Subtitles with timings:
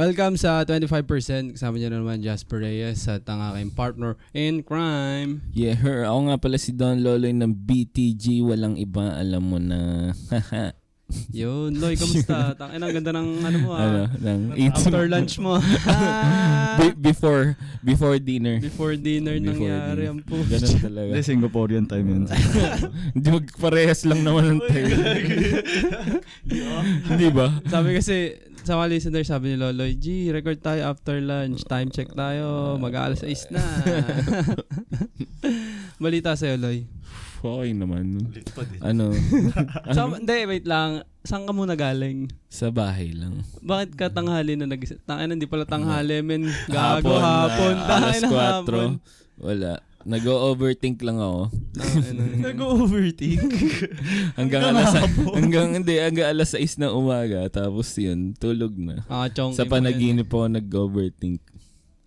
[0.00, 1.60] Welcome sa 25%.
[1.60, 5.44] Kasama niyo na naman Jasper Reyes at ang aking partner in crime.
[5.52, 6.08] Yeah, her.
[6.08, 8.40] Ako nga pala si Don Loloy ng BTG.
[8.40, 10.08] Walang iba, alam mo na.
[11.36, 12.54] Yun, Loy, kamusta?
[12.56, 14.08] Tangin, ang ganda ng ano mo ano, ah.
[14.08, 15.58] ng After lunch mo.
[16.80, 18.62] Be- before, before dinner.
[18.62, 20.12] Before dinner Before nangyari dinner.
[20.16, 20.36] ang po.
[20.48, 21.10] Ganun talaga.
[21.12, 22.22] Hindi, Singaporean time yun.
[23.14, 24.90] Hindi magparehas lang naman ng time.
[27.04, 27.58] Hindi ba?
[27.68, 28.38] Sabi kasi,
[28.70, 31.66] sa mga listener, sabi ni Loloy, G, record tayo after lunch.
[31.66, 32.78] Time check tayo.
[32.78, 33.66] Mag-aalas 6 na.
[35.98, 36.86] Balita sa'yo, Loy.
[37.42, 38.30] Okay naman.
[38.30, 38.78] Lit pa din.
[38.78, 39.10] Ano?
[39.96, 41.02] Sa, hindi, wait lang.
[41.26, 42.30] Saan ka muna galing?
[42.46, 43.42] Sa bahay lang.
[43.58, 46.46] Bakit ka tanghali na nag Tangin, hindi pala tanghali, men.
[46.70, 47.74] Gago Hapon, hapon.
[47.90, 48.38] Tangin alas na 4.
[48.38, 48.90] hapon.
[49.42, 49.72] Wala.
[50.00, 51.52] Nag-overthink lang ako.
[52.40, 53.40] Nag-overthink.
[54.40, 54.96] Hanggang alas
[55.36, 59.04] hanggang hindi hanggang alas 6 ng umaga tapos yun tulog na.
[59.12, 61.44] Ah, Sa panaginip ako nag-overthink.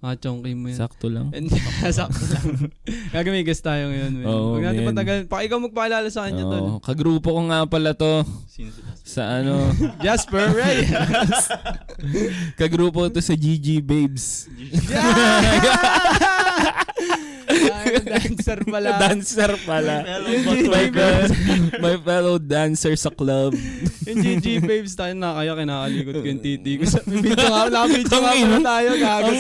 [0.04, 0.76] Ah, chonky mo yan.
[0.76, 1.32] Sakto lang.
[1.32, 1.56] Hindi,
[1.96, 2.68] sakto lang.
[3.10, 4.26] Gagamigas tayo ngayon, men.
[4.28, 4.90] Oo, Huwag natin men.
[4.92, 5.18] patagal.
[5.26, 6.60] Pa ikaw magpaalala sa kanya, tol.
[6.62, 8.28] Oo, kagrupo ko nga pala to
[9.02, 9.72] sa ano,
[10.04, 10.92] Jasper Reyes.
[12.60, 14.52] kagrupo to sa GG Babes.
[17.44, 18.88] Ay, dancer pala.
[18.98, 19.96] dancer pala.
[20.26, 21.30] My, Babes.
[21.30, 21.32] fel-
[21.78, 23.54] my fellow dancer sa club.
[24.04, 26.84] Yung GG Babes tayo na kaya kinakalikot ko yung titi ko.
[26.84, 28.90] Sa video nga, nakabidyo nga pala tayo.
[28.96, 29.38] Gago, Ang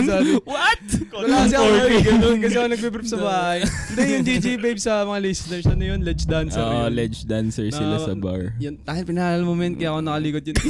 [0.00, 0.32] sorry.
[0.42, 0.82] What?
[1.14, 1.66] Wala kasi ako
[2.02, 3.58] ganun kasi ako nagbe-brief sa bahay.
[3.62, 6.00] Hindi, yung GG Babes sa mga listeners, ano yun?
[6.00, 6.90] Ledge dancer Oo, yun.
[6.92, 8.56] ledge dancer sila Na- sa bar.
[8.56, 10.56] Yun, dahil pinalala mo men, kaya ako nakalikot yun.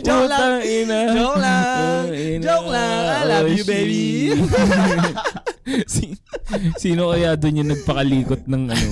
[0.00, 0.64] Joke lang.
[1.12, 2.02] Joke lang.
[2.02, 2.40] Oh, ina.
[2.40, 3.02] Joke lang.
[3.04, 4.32] I love Oh, you, baby.
[5.86, 6.16] si,
[6.78, 8.88] sino kaya doon yung nagpakalikot ng ano?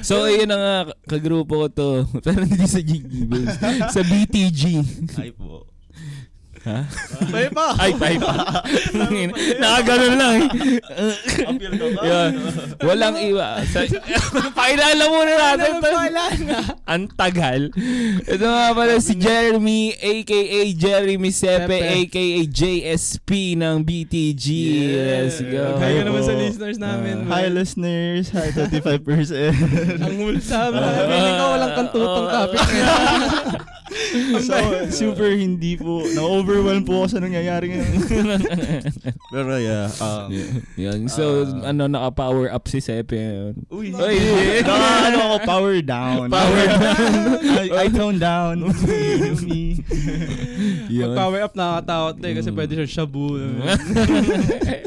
[0.00, 0.76] so, ayun na nga,
[1.08, 1.88] kagrupo ko to.
[2.20, 3.56] Pero hindi sa GG Babes.
[3.90, 4.62] Sa BTG.
[5.18, 5.66] Ay po.
[6.66, 6.82] Ha?
[7.30, 7.78] May pa.
[7.78, 8.58] Ay, tay pa.
[9.62, 11.46] Nakaganon lang eh.
[11.46, 12.00] Appeal ka ba?
[12.02, 12.32] Yun.
[12.82, 13.62] Walang iwa.
[13.70, 13.86] Sa,
[14.58, 15.78] pakilala muna natin.
[16.10, 16.58] na.
[16.90, 17.70] Ang tagal.
[18.26, 20.40] Ito nga pala si Jeremy, aka
[20.74, 24.46] Jeremy Sepe, aka JSP ng BTG.
[24.90, 25.78] Let's go.
[25.78, 27.30] Kaya naman sa listeners namin.
[27.30, 27.62] Hi men.
[27.62, 30.02] listeners, hi 35%.
[30.02, 30.74] Ang mulsa.
[30.74, 32.58] Feeling ko walang kantutong topic.
[34.40, 34.54] so,
[34.90, 37.92] super hindi po, na-overwhelm po ako sa nangyayari ngayon.
[39.34, 40.26] Pero yeah, um,
[40.74, 41.06] Yan.
[41.06, 41.70] So, Ah.
[41.70, 43.54] ano, naka-power up si Sepe.
[43.70, 44.16] Uy, Uy.
[44.60, 44.74] Naka,
[45.08, 46.26] ano ako, power down.
[46.28, 46.62] Power
[47.62, 48.66] I, I tone down.
[48.66, 49.78] You me.
[50.88, 51.10] Yun.
[51.10, 53.38] Mag-power up nakakatakot na eh kasi pwede siya shabu.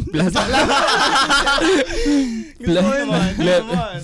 [0.09, 0.33] Plus,
[2.59, 3.07] Gusto ko yun.
[3.39, 3.99] Le- Naman.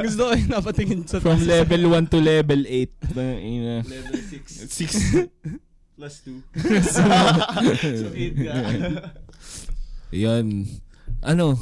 [0.00, 2.88] Gusto ko yun napatingin sa from level 1 to level 8.
[3.18, 3.74] Ina.
[3.84, 5.28] Level 6.
[5.28, 5.28] 6.
[5.96, 6.40] Plus 2.
[8.00, 8.52] so, 8 ka.
[10.24, 10.64] Yan.
[11.20, 11.56] Ano?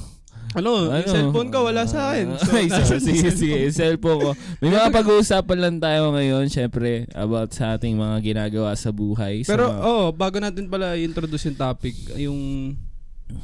[0.50, 1.06] Ano, Ano?
[1.06, 2.34] cellphone ko wala sa akin.
[2.36, 3.38] So, Ay, nasa sige, sige, cellphone.
[3.38, 3.58] sige.
[3.70, 4.30] Cellphone ko.
[4.58, 9.46] May mga pag-uusapan lang tayo ngayon, syempre, about sa ating mga ginagawa sa buhay.
[9.46, 12.38] Sa Pero mga- oh, bago natin pala i-introduce yung topic, yung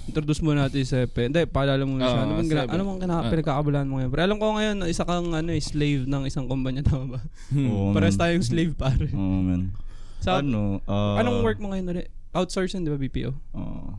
[0.06, 1.26] introduce mo natin si Sepe.
[1.26, 2.08] Hindi, paalala mo siya.
[2.08, 3.28] Oo, ano bang gina- ano bang kina- Ah.
[3.28, 4.10] pinagkakabalaan mo ngayon?
[4.10, 7.20] Pero alam ko ngayon, isa kang ano, eh, slave ng isang kumpanya, tama ba?
[7.48, 7.68] Hmm.
[7.68, 8.20] Oo, Pares man.
[8.22, 9.08] tayong slave pare.
[9.08, 9.70] Oo, man.
[10.18, 12.06] Sa, ano, uh, anong work mo ngayon ulit?
[12.30, 13.30] Outsourcing, di ba, BPO?
[13.52, 13.94] uh,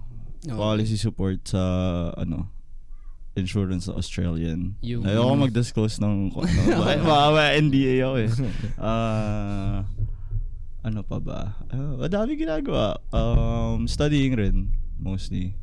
[0.48, 0.56] Oo.
[0.56, 1.62] policy support sa,
[2.14, 2.48] ano,
[3.34, 4.74] insurance sa Australian.
[4.82, 6.42] Yung- Ayoko mag-disclose ng ano.
[7.06, 8.30] Baka- NDA ako eh.
[8.78, 9.86] Ah,
[10.82, 11.54] ano pa ba?
[11.68, 12.98] Uh, madami ginagawa.
[13.10, 14.58] Um, studying rin,
[14.98, 15.54] mostly.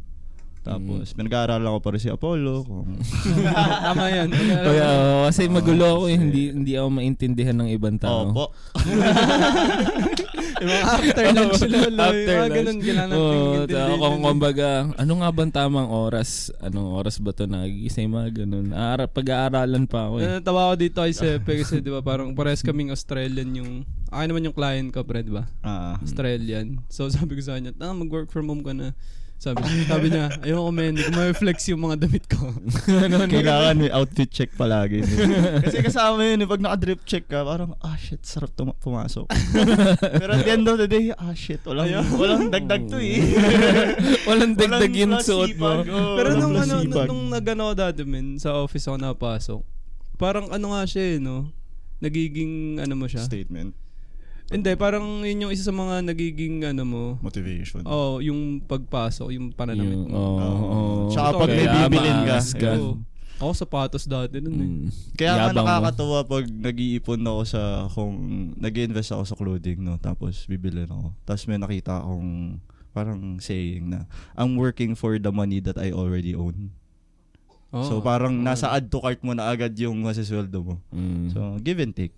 [0.64, 2.64] Tapos, pinag-aaralan ko pa rin si Apollo.
[2.64, 2.96] Kung,
[3.84, 4.32] tama yan.
[4.32, 6.16] Kaya, oh, kasi magulo ako eh.
[6.16, 8.32] Hindi, hindi ako maintindihan ng ibang tao.
[8.32, 8.44] Opo.
[10.64, 12.00] yung mga after lunch lolo.
[12.00, 12.82] After yung mga lunch.
[12.82, 13.68] ganun, Oo, intindihin.
[13.68, 16.30] ta- kung kumbaga, ano nga bang tamang oras?
[16.64, 18.72] Anong oras ba to nagigising mga ganun?
[18.72, 20.40] Aara, pag-aaralan pa ako eh.
[20.40, 23.70] Natawa ko dito kay Sepe kasi di ba parang pares kaming Australian yung
[24.08, 25.44] akin naman yung client ko pre di ba?
[25.60, 26.80] Ah, Australian.
[26.88, 28.94] So sabi ko sa kanya, ah, mag-work from home ka na.
[29.34, 32.48] Sabi, sabi niya, ayoko men, hindi ko ma-flex yung mga damit ko.
[33.04, 35.04] Ano, kailangan may outfit check palagi.
[35.60, 39.28] Kasi kasama yun, eh, pag naka-drip check ka, parang, ah shit, sarap tuma- pumasok.
[40.22, 43.20] Pero at the end of the day, ah shit, walang, walang dagdag to eh.
[44.28, 45.84] Walang dagdag yung suot mo.
[45.84, 49.60] oh, Pero nung ano, nung, nung nagano dati men, sa office ako napasok,
[50.16, 51.52] parang ano nga siya eh, no?
[52.00, 53.20] Nagiging ano mo siya?
[53.20, 53.76] Statement.
[54.54, 57.04] Hindi, parang yun yung isa sa mga nagiging ano mo.
[57.18, 57.82] Motivation.
[57.82, 60.14] Oh, yung pagpasok, yung pananamit Yung, mo.
[60.14, 60.62] oo, Oo.
[60.62, 61.10] oo.
[61.10, 62.38] Tsaka pag may bibilin ka.
[62.78, 63.02] Oo.
[63.42, 64.70] Ako sapatos dati nun eh.
[64.70, 64.88] Mm.
[65.18, 68.14] Kaya nga nakakatawa pag nag-iipon ako sa kung
[68.54, 71.10] nag-invest ako sa clothing no tapos bibili ako.
[71.26, 72.62] Tapos may nakita akong
[72.94, 74.06] parang saying na
[74.38, 76.70] I'm working for the money that I already own.
[77.74, 77.82] Oo.
[77.82, 80.74] So parang nasa add to cart mo na agad yung masisweldo mo.
[80.94, 81.34] Mm.
[81.34, 82.14] So give and take.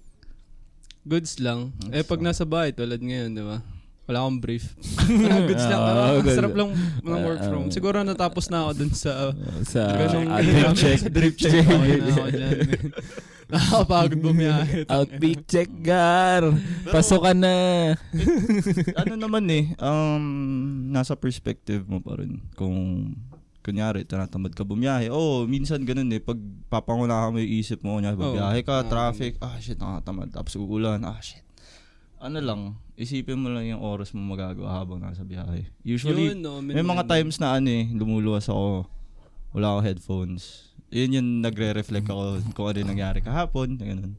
[1.06, 1.70] Goods lang.
[1.78, 3.62] Goods eh pag nasa bahay, tulad ngayon, di ba?
[4.06, 4.74] Wala akong brief.
[5.50, 5.78] goods lang.
[5.78, 6.34] Ah, Ah, good.
[6.34, 6.70] sarap lang
[7.02, 7.62] ng work Ah, from.
[7.66, 7.70] ah.
[7.70, 9.34] Siguro natapos na ako dun sa...
[9.74, 10.98] sa ganung uh, drip check.
[10.98, 11.62] Sa drip check.
[11.62, 12.58] Okay na ako dyan.
[13.46, 14.86] Nakakapagod bumiyahe.
[14.86, 16.42] Outpeak check, Gar.
[16.86, 17.54] Pasokan na.
[18.98, 20.22] ano naman eh, um,
[20.90, 22.42] nasa perspective mo pa rin.
[22.54, 23.10] Kung,
[23.66, 25.10] kunyari, tinatamad ka bumiyahe.
[25.10, 26.22] Oo, oh, minsan ganun eh.
[26.22, 26.38] Pag
[26.70, 30.30] papanguna ka mo yung isip mo, kunyari, bumiyahe ka, traffic, ah shit, nakatamad.
[30.30, 31.42] Tapos uulan, ah shit.
[32.22, 35.66] Ano lang, isipin mo lang yung oras mo magagawa habang nasa biyahe.
[35.82, 38.86] Usually, Yun, no, may mga times na ano eh, lumuluwas ako,
[39.52, 40.72] wala ako headphones.
[40.94, 44.14] Yun yung nagre-reflect ako kung ano yung nangyari kahapon, ganun.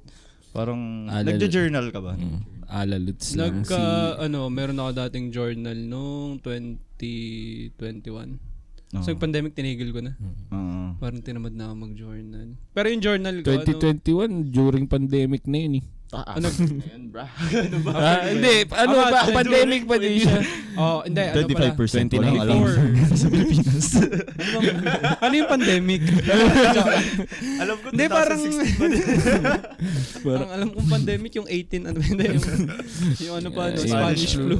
[0.52, 2.20] Parang, lalo- nagja-journal ka ba?
[2.20, 2.44] Mm.
[2.68, 4.28] Alaluts lang Nagka, si...
[4.28, 8.47] ano, meron ako dating journal nung 2021.
[8.90, 9.04] Oo.
[9.04, 10.16] So, yung pandemic, tinigil ko na.
[10.50, 10.96] Oo.
[10.98, 12.56] Parang tinamad na ako mag-journal.
[12.72, 15.86] Pero yung journal ko, ano, 2021, during pandemic na yun eh.
[16.08, 17.28] ano, Ayun, bra.
[17.68, 17.92] ano ba?
[17.92, 20.40] Ah, hindi, ano Ah, ba, pandemic pa din siya.
[20.80, 21.76] oh, hindi, ano pala.
[21.76, 22.40] 25% walang 29.
[22.40, 22.60] alam
[23.20, 23.88] sa Pilipinas.
[23.92, 24.58] Ano,
[25.20, 26.02] ano yung pandemic?
[27.64, 29.04] alam ko, Hindi, parang, 2016 pa din.
[30.24, 32.46] parang alam kong pandemic yung 18, ano, hindi, yung,
[33.20, 34.56] yung ano pa, ano, Yeah, Spanish Spanish flu.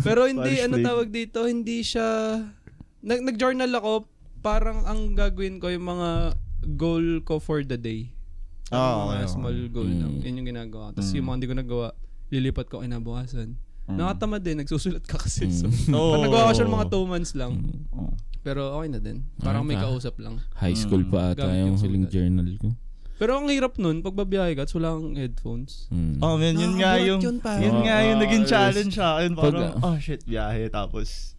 [0.00, 2.08] Pero hindi, Spanish ano tawag dito, hindi siya,
[3.06, 4.10] nag, nag-journal ako,
[4.42, 6.34] parang ang gagawin ko yung mga
[6.74, 8.10] goal ko for the day.
[8.68, 9.30] Ah, mga okay, okay.
[9.30, 10.00] small goal Mm.
[10.00, 10.12] lang.
[10.20, 10.90] Yun yung ginagawa.
[10.90, 11.16] Tapos Mm.
[11.16, 11.86] yung mga hindi ko nagawa,
[12.28, 13.54] lilipat ko kinabukasan.
[13.86, 13.96] Mm.
[13.96, 15.46] Nakatamad din, nagsusulat ka kasi.
[15.48, 16.18] So, Oo.
[16.18, 17.52] pag nagawa ko siya mga 2 months lang.
[17.94, 18.10] Oo.
[18.42, 19.22] Pero okay na din.
[19.38, 20.42] Parang may Ah, kausap lang.
[20.54, 22.14] High school pa ata Gamit yung yung huling sulat.
[22.14, 22.68] journal ko.
[23.16, 25.86] Pero ang hirap nun, pag babiyahe ka, wala kang headphones.
[25.88, 26.18] Mm.
[26.20, 27.62] Oh man, yun nga Nakakabuhat yung, yun, pare.
[27.62, 29.30] yun nga yung Oo, naging challenge sa akin.
[29.32, 30.66] Parang, Pag- oh shit, biyahe.
[30.68, 31.35] Tapos,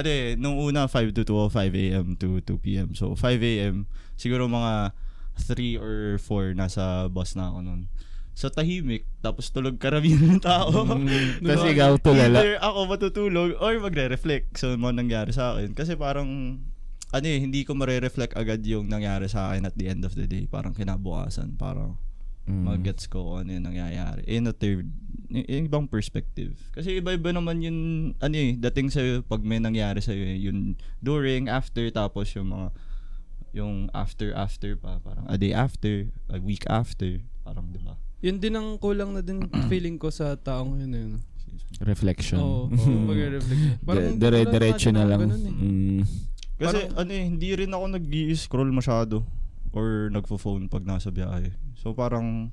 [0.00, 2.16] eh, nung una 5 to 2 o 5 a.m.
[2.16, 2.88] to 2 p.m.
[2.96, 3.84] So, 5 a.m.
[4.16, 4.96] Siguro mga
[5.36, 7.82] 3 or 4 nasa bus na ako nun.
[8.32, 9.04] So, tahimik.
[9.20, 10.72] Tapos tulog karamihan ng tao.
[10.88, 11.04] Mm,
[11.44, 11.52] Diba?
[11.52, 12.40] Kasi ikaw tulala.
[12.40, 14.56] Either ako matutulog or magre-reflect.
[14.56, 15.76] So, mga nangyari sa akin.
[15.76, 16.56] Kasi parang,
[17.12, 20.24] ano eh, hindi ko mare-reflect agad yung nangyari sa akin at the end of the
[20.24, 20.48] day.
[20.48, 21.60] Parang kinabukasan.
[21.60, 22.00] Parang,
[22.42, 22.66] Mm.
[22.66, 24.26] mag-gets ko ano yung nangyayari.
[24.26, 24.90] In a third,
[25.32, 26.52] yung ibang perspective.
[26.76, 27.78] Kasi iba-iba naman yung,
[28.20, 32.68] ano eh, dating sa'yo, pag may nangyari sa'yo eh, yung during, after, tapos yung mga,
[33.52, 37.96] yung after, after pa, parang a day after, a week after, parang, di ba?
[38.22, 39.42] Yun din ang kulang na din
[39.72, 40.92] feeling ko sa taong yun.
[40.92, 41.12] yun.
[41.82, 42.38] Reflection.
[42.38, 43.80] Oo, oh, mag-reflect.
[43.82, 45.26] De- dire- diretso na lang.
[45.26, 45.52] Ganun eh.
[45.52, 46.02] Mm.
[46.60, 49.24] Kasi, Parang- ano eh, hindi rin ako nag-scroll masyado
[49.72, 51.50] or nagfo-phone pag nasa biyahe.
[51.80, 52.52] So, parang,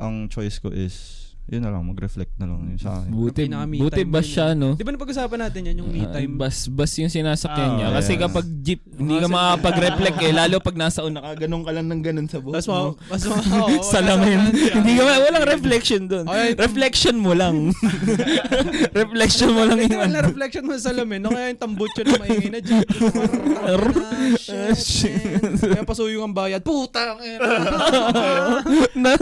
[0.00, 3.10] ang choice ko is, yun na lang, mag-reflect na lang yun sa akin.
[3.10, 3.42] Buti,
[3.76, 4.54] buti ba siya, eh.
[4.54, 4.74] no?
[4.74, 6.34] Di ba napag-usapan natin yan, yung me Ah, time?
[6.34, 7.88] bas, bas yung sinasakyan Ah, niya.
[7.92, 8.22] Kasi yeah.
[8.22, 10.32] kapag jeep, hindi ka makakapag-reflect eh.
[10.32, 12.76] Lalo pag nasa una ka, ganun ka lang ng ganun sa buhok Mas ma...
[12.76, 12.88] mo.
[13.04, 13.34] Mas ma...
[13.34, 14.40] oo, Salamin.
[14.52, 16.24] hindi ka ma- walang reflection doon.
[16.24, 16.50] Okay.
[16.54, 17.56] Reflection mo lang.
[19.00, 20.26] reflection mo lang Hindi yung wala ano.
[20.26, 21.18] reflection mo sa salamin.
[21.18, 22.84] No, kaya yung tambutso na maingay na dyan.
[24.50, 25.54] Ah, shit, man.
[25.56, 26.62] Kaya pasuyong ang bayad.
[26.62, 27.02] Puta!
[27.10, 27.42] ang ina.
[28.94, 29.12] na,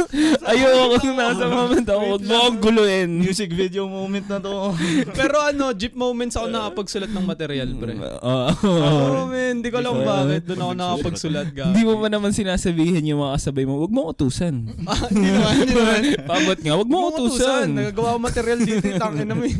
[0.44, 2.17] ayoko kung nasa moment ako.
[2.18, 3.10] Huwag mo akong guluhin.
[3.14, 4.74] Music video moment na to.
[5.18, 7.94] Pero ano, jeep moments ako nakapagsulat ng material, pre.
[7.94, 8.50] Oo.
[8.58, 9.62] Oo, man.
[9.62, 10.42] Hindi ko alam bakit.
[10.42, 11.70] Doon ako nakapagsulat, ga.
[11.70, 14.66] Hindi mo ba naman sinasabihin yung mga kasabay mo, huwag mo utusan.
[14.88, 16.00] Ah, Hindi naman, hindi naman.
[16.32, 17.66] Pabot nga, huwag mo utusan.
[17.70, 19.52] Nagagawa ko material dito, eh, tangin namin.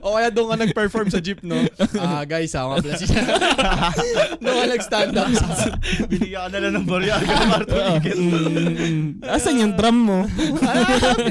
[0.00, 1.58] o kaya doon ka nag-perform sa jeep, no?
[1.98, 3.20] Ah, guys, ako nga pala siya.
[4.38, 5.28] doon ka nag-stand up.
[6.08, 7.20] Binigyan ka na lang ng tumigil.
[8.16, 10.18] Mm, Asan yung drum mo?
[10.62, 10.86] ah,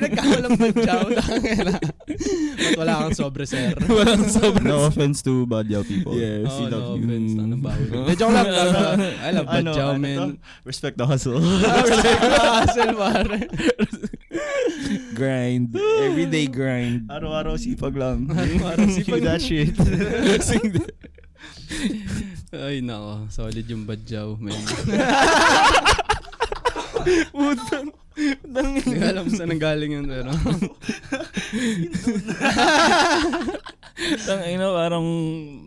[0.10, 1.04] pinagkakalang badyaw.
[1.14, 1.76] Tangin na.
[1.78, 3.72] Ba't wala kang sobre, sir?
[3.88, 6.14] Walang sobrang No offense to Badyaw people.
[6.14, 6.50] Yes.
[6.50, 7.06] Oh, no love you.
[7.06, 7.32] offense.
[7.36, 8.06] Anong bawal?
[8.10, 8.46] De, joke lang.
[9.26, 10.18] I love Ano, badyaw, ano man.
[10.18, 10.26] to?
[10.66, 11.38] Respect the hustle.
[11.38, 13.40] Ah, respect the hustle, pare.
[15.14, 15.76] grind.
[16.02, 17.06] Everyday grind.
[17.08, 18.26] Araw-araw sipag lang.
[18.28, 19.20] Araw-araw sipag.
[19.20, 19.76] Sing that shit.
[22.50, 23.30] Ay, nako.
[23.30, 24.58] Solid yung badyaw, man.
[27.32, 27.94] Putang.
[28.20, 30.30] Hindi ko alam saan nanggaling yun, pero...
[34.00, 35.06] Tang ina, parang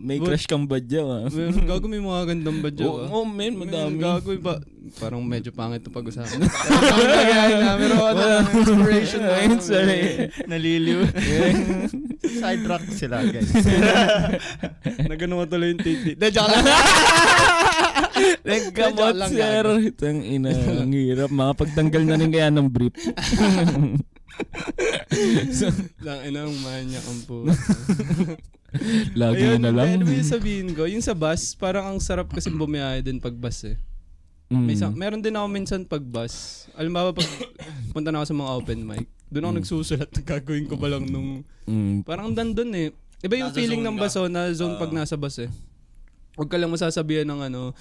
[0.00, 1.23] may But- crush kang badyaw ah.
[1.68, 2.88] Gago may mga gandang badyo.
[2.88, 3.16] Oo, ah.
[3.21, 4.00] oh, men, madami.
[4.00, 4.56] Meron, Gago ba?
[4.97, 6.42] Parang medyo pangit itong pag-usapan.
[6.49, 8.25] Kaya Pero ano,
[8.56, 9.37] inspiration na.
[9.37, 10.00] Ayun, sorry.
[10.49, 11.00] Naliliw.
[12.42, 13.52] Side rock sila, guys.
[15.12, 16.16] Nagano mo tuloy yung titi.
[16.16, 16.64] De, joke lang.
[18.49, 19.64] Nagkamot, sir.
[19.94, 21.30] Tang ina, ang hirap.
[21.30, 22.97] Mga pagtanggal na rin kaya ng brief.
[26.07, 27.45] Lang, inang manyak ang po.
[29.21, 30.01] Lagi Ayun, na lang.
[30.01, 30.89] Ano yung sabihin ko?
[30.89, 33.77] Yung sa bus, parang ang sarap kasi bumiyahe din pag bus eh.
[34.49, 34.65] Mm.
[34.65, 36.65] May sa- meron din ako minsan pag bus.
[36.73, 37.29] Alam ba pag
[37.93, 39.59] punta na ako sa mga open mic, doon ako Mm.
[39.61, 41.45] nagsusulat ng gagawin ko ba lang nung...
[41.69, 42.01] Mm.
[42.05, 42.89] Parang dandun eh.
[43.21, 45.53] Iba yung Nasa feeling ng bus oh, na zone pag nasa bus eh.
[46.35, 47.77] Huwag ka lang masasabihan ng ano,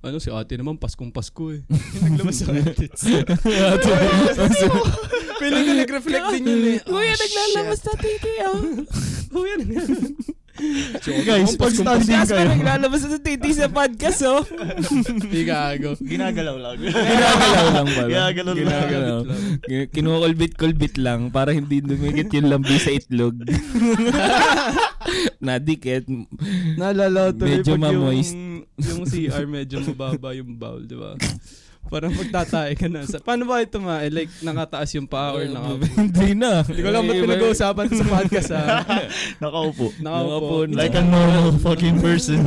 [0.00, 1.66] ano si ate naman, Paskong Pasko eh.
[2.02, 3.02] Naglabas sa edits.
[5.38, 6.78] Feeling ko nag-reflect din yun eh.
[6.80, 8.58] Kuya, Oh, naglalabas na titi oh.
[9.28, 9.56] Kuya,
[11.22, 12.50] Guys, pag standing Kasi kayo.
[12.50, 14.42] naglalabas na titi sa podcast oh.
[15.20, 15.94] Di gago.
[15.96, 16.74] Ginagalaw lang.
[16.80, 18.08] Ginagalaw lang pala.
[18.08, 18.58] Ginagalaw lang.
[18.60, 19.18] Ginagalaw.
[19.62, 23.38] Gi- Kinukulbit-kulbit lang para hindi dumikit yung lambi sa itlog.
[25.44, 26.06] Nadikit.
[26.78, 28.34] Naalala ko Medyo pag yung, ma-moist.
[28.78, 31.14] yung CR medyo mababa yung bowl, di ba?
[31.88, 33.08] Parang magtatay ka na.
[33.08, 34.04] Sa, paano ba ito ma?
[34.04, 35.88] Eh, like, nakataas yung paa or naka...
[36.04, 36.60] Hindi na.
[36.60, 38.64] Hindi ko alam ba't pinag-uusapan sa podcast ha.
[39.42, 39.96] Nakaupo.
[39.96, 40.68] Nakaupo.
[40.68, 40.76] Nakaupo.
[40.76, 42.44] Like a normal fucking person.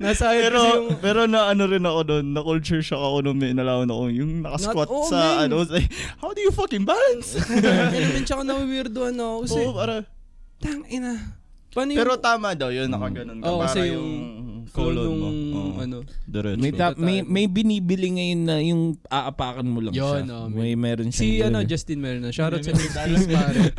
[0.00, 0.86] Nasa ayun pero yung...
[1.04, 4.40] pero na ano rin ako doon, na culture shock ako nung may nalaman ako yung
[4.40, 5.52] nakasquat Not- oh, sa man.
[5.52, 7.36] ano, like, how do you fucking balance?
[7.36, 9.60] Ano din tsaka na-weirdoan ako kasi...
[9.60, 9.94] Oo, para,
[10.64, 11.43] Tang ina.
[11.74, 12.00] Paano yung...
[12.00, 13.44] pero tama daw yun, nakaganon ka.
[13.50, 14.10] Oo, para kasi yung
[14.64, 15.28] yung colon nung, mo.
[15.28, 15.96] Oo, ano.
[16.24, 16.60] diretso.
[16.60, 20.36] May, ta- may, may binibili ngayon na yung aapakan mo lang Yun, siya.
[20.40, 21.20] oh, may meron siya.
[21.20, 22.32] Si ano, Justin meron na.
[22.32, 23.60] Shoutout sa Justin pare.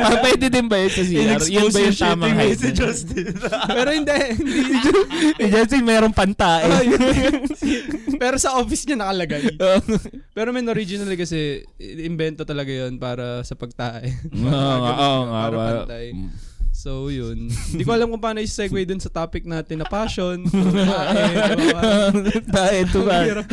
[0.00, 1.40] Ah, pwede din ba yun sa CR?
[1.48, 2.58] Yun ba yung tamang height?
[2.58, 3.26] si Justin.
[3.78, 4.60] Pero hindi, hindi.
[5.38, 6.66] Si Justin mayroong pantae.
[6.66, 7.46] Ah, yun.
[8.22, 9.54] Pero sa office niya nakalagay.
[10.34, 14.12] Pero men originally kasi invento talaga yon para sa pagtae.
[14.34, 15.40] Oo nga, oo nga.
[15.46, 16.06] Para pantay.
[16.80, 17.52] So yun.
[17.76, 20.48] Hindi ko alam kung paano i-segue dun sa topic natin na passion.
[22.56, 23.44] Tae, tumae.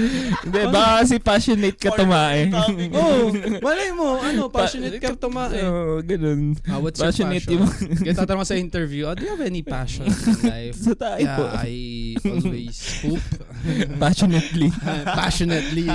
[0.48, 2.48] Hindi, baka kasi passionate ka tumae.
[2.98, 3.30] Oh,
[3.60, 5.60] malay mo, ano, passionate ka tumae.
[5.60, 6.56] Oo, ganun.
[6.72, 8.00] Ah, what's Passionate your passion?
[8.00, 10.80] Kaya tatanong sa interview, ah, do you have any passion in life?
[10.80, 11.52] Sa tae yeah, po.
[11.52, 13.20] I always poop.
[14.00, 14.72] Passionately.
[15.04, 15.92] Passionately.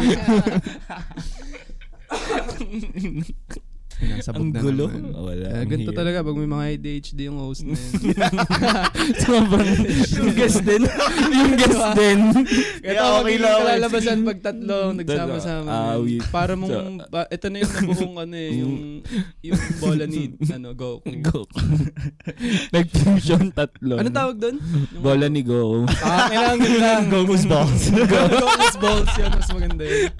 [4.02, 4.86] Nasabog Ang na gulo.
[4.86, 5.02] naman.
[5.14, 5.46] Wala.
[5.48, 5.98] Kaya ganito hirap.
[5.98, 7.86] talaga pag may mga ADHD yung host na yun.
[9.22, 9.70] Sobrang
[10.16, 10.82] yung guest din.
[11.30, 12.18] yung guest din.
[12.80, 15.68] Kaya Kaya okay lang kalalabasan pag tatlo nagsama-sama.
[15.68, 18.74] Ah, we- Para mong, So- ba, ito na yung nabuong ano eh, yung,
[19.40, 21.06] yung bola ni, ano, Goku.
[21.22, 21.46] Go.
[22.70, 23.94] Nag-fusion tatlo.
[23.96, 24.56] Anong tawag doon?
[24.98, 25.84] Bola ni Go.
[26.00, 27.02] Ah, kailangan lang.
[27.08, 27.82] Goku's balls.
[27.88, 30.10] Goku's balls yun, mas maganda yun.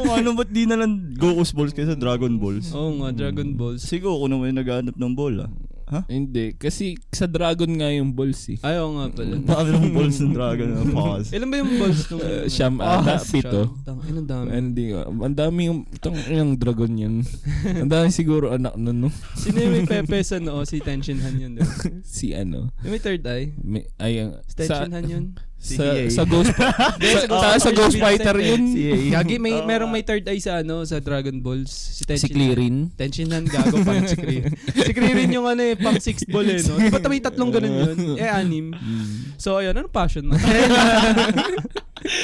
[0.00, 2.72] Oo, ano ba't di na lang Goku's balls kaysa Dragon Balls?
[2.80, 3.84] Oo nga, Dragon Balls.
[3.84, 5.52] Siguro ako naman yung naghahanap ng ball ah.
[5.90, 6.06] Ha?
[6.06, 6.54] Hindi.
[6.54, 8.62] Kasi sa Dragon nga yung balls eh.
[8.62, 9.34] Ayaw nga pala.
[9.50, 10.68] Dami ng balls ng Dragon.
[10.70, 11.34] ah, Pause.
[11.34, 12.20] Ilan ba yung balls nung...
[12.30, 13.60] Uh, siyam, Ah, ata, pito.
[13.82, 14.46] Tang, Anong dami?
[14.54, 14.94] Hindi.
[14.94, 17.14] Ang dami yung, itong yung dragon yan.
[17.66, 19.10] Ang dami siguro anak nun, no?
[19.42, 20.62] Sino yung may pepe sa noo?
[20.62, 21.52] Si Tenshin Han yun.
[21.58, 21.66] Diba?
[22.06, 22.70] Si ano.
[22.80, 23.50] Yung may third eye?
[23.58, 25.24] May, ay, ang- Si sa, Tenshin Han yun?
[25.60, 26.08] Si sa, EA.
[26.08, 28.62] sa Ghost sa, sa Ghost sa, Fighter, Ghost si Fighter yun.
[28.72, 29.20] Si EA.
[29.20, 29.68] Gagi, may, Oo.
[29.68, 31.68] merong may third eye sa ano, sa Dragon Balls.
[31.68, 32.36] Si Si Tenshin Han.
[32.40, 32.76] Clearin.
[32.96, 34.56] Tenshin Han, gago pa si Kririn.
[34.88, 36.80] si Kririn yung ano eh, pang sixth ball eh, no?
[36.80, 38.16] Di ba may tatlong ganun yun?
[38.16, 38.72] Eh, anim.
[38.72, 39.36] Mm.
[39.36, 40.34] So, ayun, ano passion mo?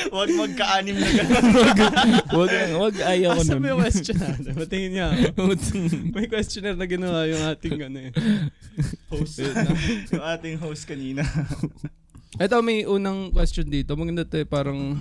[0.09, 1.45] Huwag magka-anim na gano'n.
[2.33, 2.51] wag,
[2.81, 3.85] wag ayaw ko Asa mo yung nun.
[3.85, 4.17] question?
[4.57, 5.53] Patingin niya ako.
[6.17, 8.11] May questionnaire na ginawa yung ating ano eh.
[9.13, 9.45] host.
[10.09, 11.21] yung ating host kanina.
[12.35, 13.95] Ito, may unang question dito.
[13.95, 14.99] Maganda to eh, parang...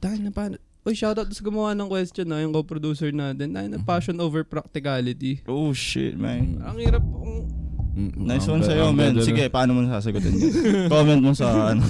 [0.00, 0.56] Dahil na paano...
[0.86, 3.52] Uy, shoutout sa gumawa ng question na, yung co-producer natin.
[3.52, 5.42] Dahil na passion over practicality.
[5.50, 6.62] Oh shit, man.
[6.62, 7.50] Ang hirap kung...
[7.96, 9.16] Mm, Nice one sa'yo, man.
[9.24, 10.52] Sige, paano mo sasagutin yun?
[10.92, 11.80] Comment mo sa ano.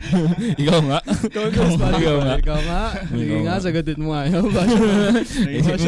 [0.62, 1.00] Ikaw nga.
[1.32, 1.88] Ikaw nga.
[1.96, 2.34] Ikaw nga.
[2.36, 2.82] Ikaw nga.
[3.08, 4.46] Sige nga, sagutin mo nga yun.
[4.52, 4.60] Mo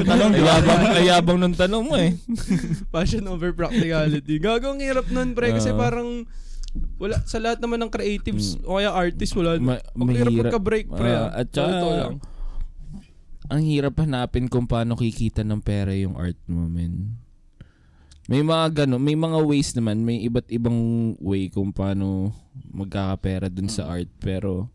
[0.08, 0.32] tanong?
[0.40, 2.16] Ayabang, ayabang ng tanong mo eh.
[2.88, 4.40] Passion over practicality.
[4.40, 5.52] Gago, ang hirap nun, pre.
[5.52, 5.78] Kasi Oo.
[5.78, 6.24] parang...
[6.98, 9.58] Wala, sa lahat naman ng creatives o kaya artists, wala.
[9.58, 10.34] Ma- mahirap.
[10.34, 11.10] magka-break, pre.
[11.14, 11.40] Ah, ah.
[11.42, 12.14] at saka- Totoo lang.
[13.48, 17.16] Ang hirap hanapin kung paano kikita ng pera yung art mo, men.
[18.28, 20.76] May mga gano, may mga ways naman, may iba't ibang
[21.16, 22.36] way kung paano
[22.68, 24.68] magkakapera dun sa art, pero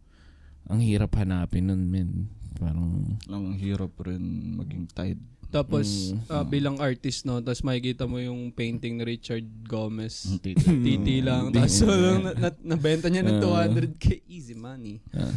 [0.66, 2.34] ang hirap hanapin nun, men.
[2.58, 5.22] Parang Ang hirap rin maging tide.
[5.54, 6.26] Tapos Mm.
[6.28, 10.26] ah, bilang artist no, tapos makikita mo yung painting ni Richard Gomez.
[10.66, 11.54] Titi lang.
[11.54, 13.70] Tapos so, na, na, nabenta niya ng Ah.
[13.70, 14.26] 200k.
[14.26, 14.98] Easy money.
[15.14, 15.30] Ah.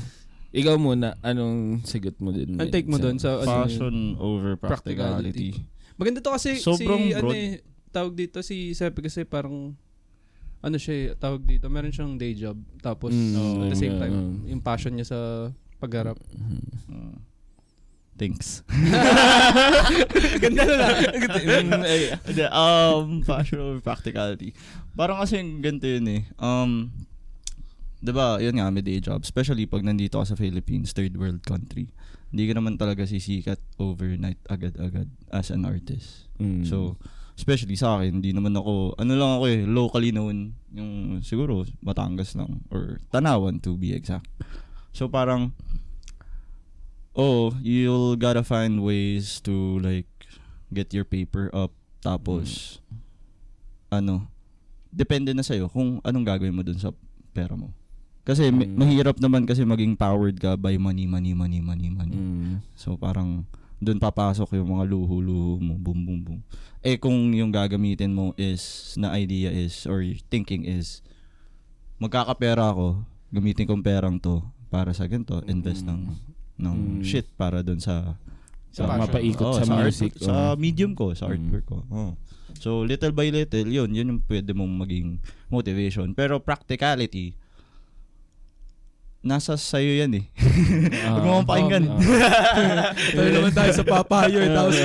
[0.50, 2.56] Ikaw muna, anong sagot mo din?
[2.56, 5.52] Ang take mo doon sa ano, Fashion over practicality.
[5.94, 7.37] Maganda to kasi Sobrang si ano broad.
[7.37, 9.76] eh, tawag dito si Sepe kasi parang
[10.58, 14.02] ano siya eh, tawag dito, meron siyang day job tapos Mm, at the same yeah,
[14.02, 14.37] time mm.
[14.49, 15.18] yung passion niya sa
[15.76, 16.16] pagharap.
[16.88, 17.16] Uh,
[18.16, 18.64] thanks.
[20.42, 20.94] Ganda na lang.
[22.50, 24.52] Um, fashion over practicality.
[24.96, 26.23] Parang kasi ganito yun eh.
[26.40, 26.90] Um,
[28.00, 29.23] 'di ba yun nga, may day job.
[29.23, 31.88] Especially pag nandito ka sa Philippines, third world country.
[32.32, 36.26] Hindi ka naman talaga sisikat overnight agad-agad as an artist.
[36.42, 36.66] mm.
[36.66, 36.99] So,
[37.37, 42.32] especially sa akin, hindi naman ako, ano lang ako eh, locally known, yung siguro Batangas
[42.35, 44.26] lang, or Tanawan to be exact.
[44.96, 45.52] So parang,
[47.16, 50.06] oh, you'll gotta find ways to like,
[50.68, 51.73] get your paper up,
[52.04, 52.78] tapos,
[53.88, 54.28] ano,
[54.92, 56.92] depende na sa'yo kung anong gagawin mo dun sa
[57.32, 57.73] pera mo.
[58.26, 58.75] Kasi Mm.
[58.75, 62.18] mahirap naman kasi maging powered ka by money, money, money, money, money.
[62.18, 62.58] Mm.
[62.75, 63.46] So parang
[63.78, 66.40] doon papasok yung mga luho-luho mo, boom, boom, boom.
[66.82, 71.06] Eh kung yung gagamitin mo is, na idea is, or thinking is,
[72.02, 74.42] magkakapera ako, gamitin kong perang to
[74.75, 76.11] para sa ganito, invest ng,
[76.56, 77.04] ng Mm.
[77.04, 78.16] shit para doon sa,
[78.70, 80.12] Sa Sa mapaikot Oo, sa, art- music.
[80.20, 80.60] sa oh.
[80.60, 81.48] medium ko, sa Mm.
[81.48, 81.78] artwork ko.
[81.88, 82.12] Oh.
[82.60, 85.16] So little by little, yun, yun yung pwede mong maging
[85.48, 86.12] motivation.
[86.12, 87.32] Pero practicality,
[89.25, 90.25] nasa sayo yan eh.
[91.02, 91.08] Ah.
[91.16, 91.84] Huwag mo akong pakinggan.
[91.88, 92.92] Ah.
[93.16, 94.76] Tayo naman tayo sa papayo eh, tapos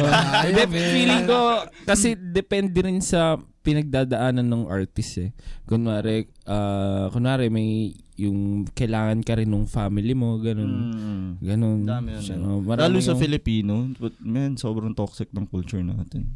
[0.71, 1.39] feeling ko,
[1.83, 5.29] kasi depende rin sa pinagdadaanan ng artist eh.
[5.65, 10.93] Kunwari, ah, kunwari may yung kailangan ka rin ng family mo, ganun.
[10.93, 11.29] Mm.
[11.41, 11.79] Ganun.
[11.89, 12.21] Dami yun.
[12.21, 12.77] Eh.
[12.77, 16.29] Lalo sa yung- Filipino, but man, sobrang toxic ng culture natin.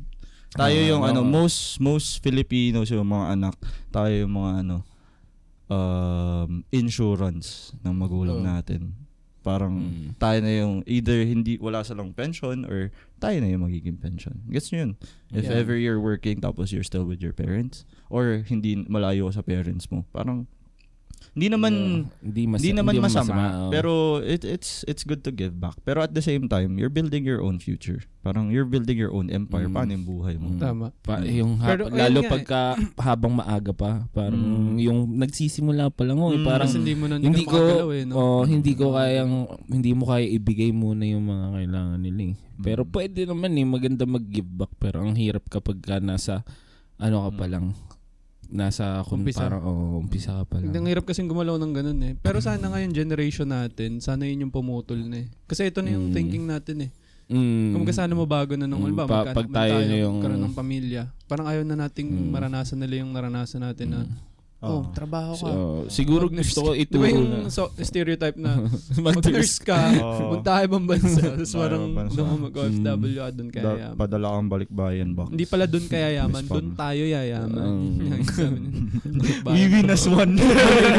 [0.56, 1.28] Tayo Ah, yung ano, oo.
[1.28, 3.56] most most Filipinos yung mga anak,
[3.92, 4.78] tayo yung mga ano
[5.66, 8.46] um insurance ng magulang Oo.
[8.46, 8.94] natin.
[9.46, 10.18] Parang Mm.
[10.18, 12.90] tayo na yung either hindi wala silang pension or
[13.22, 14.42] tayo na yung magiging pension.
[14.50, 14.92] Gets nyo yun?
[15.30, 15.62] If Yeah.
[15.62, 19.86] ever you're working tapos you're still with your parents or hindi malayo ka sa parents
[19.94, 20.10] mo.
[20.10, 20.50] Parang
[21.34, 22.22] hindi naman Yeah.
[22.22, 23.34] hindi, mas, hindi naman masama,
[23.66, 23.72] oh.
[23.72, 25.74] pero it, it's it's good to give back.
[25.82, 28.04] Pero at the same time, you're building your own future.
[28.20, 29.66] Parang you're building your own empire.
[29.66, 29.74] Mm.
[29.74, 30.50] Paano yung buhay mo?
[30.50, 30.58] Mm.
[30.58, 30.86] Tama.
[31.00, 32.32] Pa, yung ha- Pero, lalo nga eh.
[32.32, 32.62] pagka
[33.06, 34.82] habang maaga pa, parang Mm.
[34.82, 36.46] yung nagsisimula pa lang oh, eh, Mm.
[36.46, 37.60] parang hindi mo na hindi ko
[37.90, 38.14] eh, no?
[38.14, 39.34] oh, hindi ko kayang
[39.68, 42.36] hindi mo kaya ibigay muna yung mga kailangan nila eh.
[42.58, 42.92] Pero Mm.
[42.92, 46.42] pwede naman eh maganda mag-give back pero ang hirap kapag ka nasa
[46.98, 47.52] ano ka pa Mm.
[47.52, 47.66] lang
[48.56, 49.46] nasa kung Umpisa.
[49.46, 50.72] parang oh, umpisa ka pa lang.
[50.72, 52.14] Ang hirap kasing gumalaw ng ganun eh.
[52.18, 55.28] Pero sana ngayon generation natin, sana yun yung pumutol na eh.
[55.46, 56.16] Kasi ito na yung Mm.
[56.16, 56.92] thinking natin eh.
[57.26, 57.74] Mm.
[57.74, 61.10] Kung sana mabago na nung Mm, mm, pa- pag tayo na yung- ng pamilya.
[61.26, 62.30] Parang ayaw na nating Mm.
[62.32, 64.00] maranasan nila yung naranasan natin na
[64.58, 64.84] oh, Ah.
[64.90, 65.40] trabaho ka.
[65.42, 65.50] So,
[65.88, 67.50] siguro Mag-nurse gusto ko ituro ba yung na.
[67.50, 68.66] so, stereotype na
[69.06, 69.78] Mag-nurse ka,
[70.26, 73.96] punta ka ibang bansa, tapos parang doon ka mag-OFW ka, doon kaya Da- yaman.
[73.96, 75.28] padala kang balikbayan box.
[75.30, 77.54] Hindi pala doon kaya yaman, doon tayo yayaman.
[77.66, 78.72] Um, sabi niya.
[79.46, 80.34] Pilipinas one.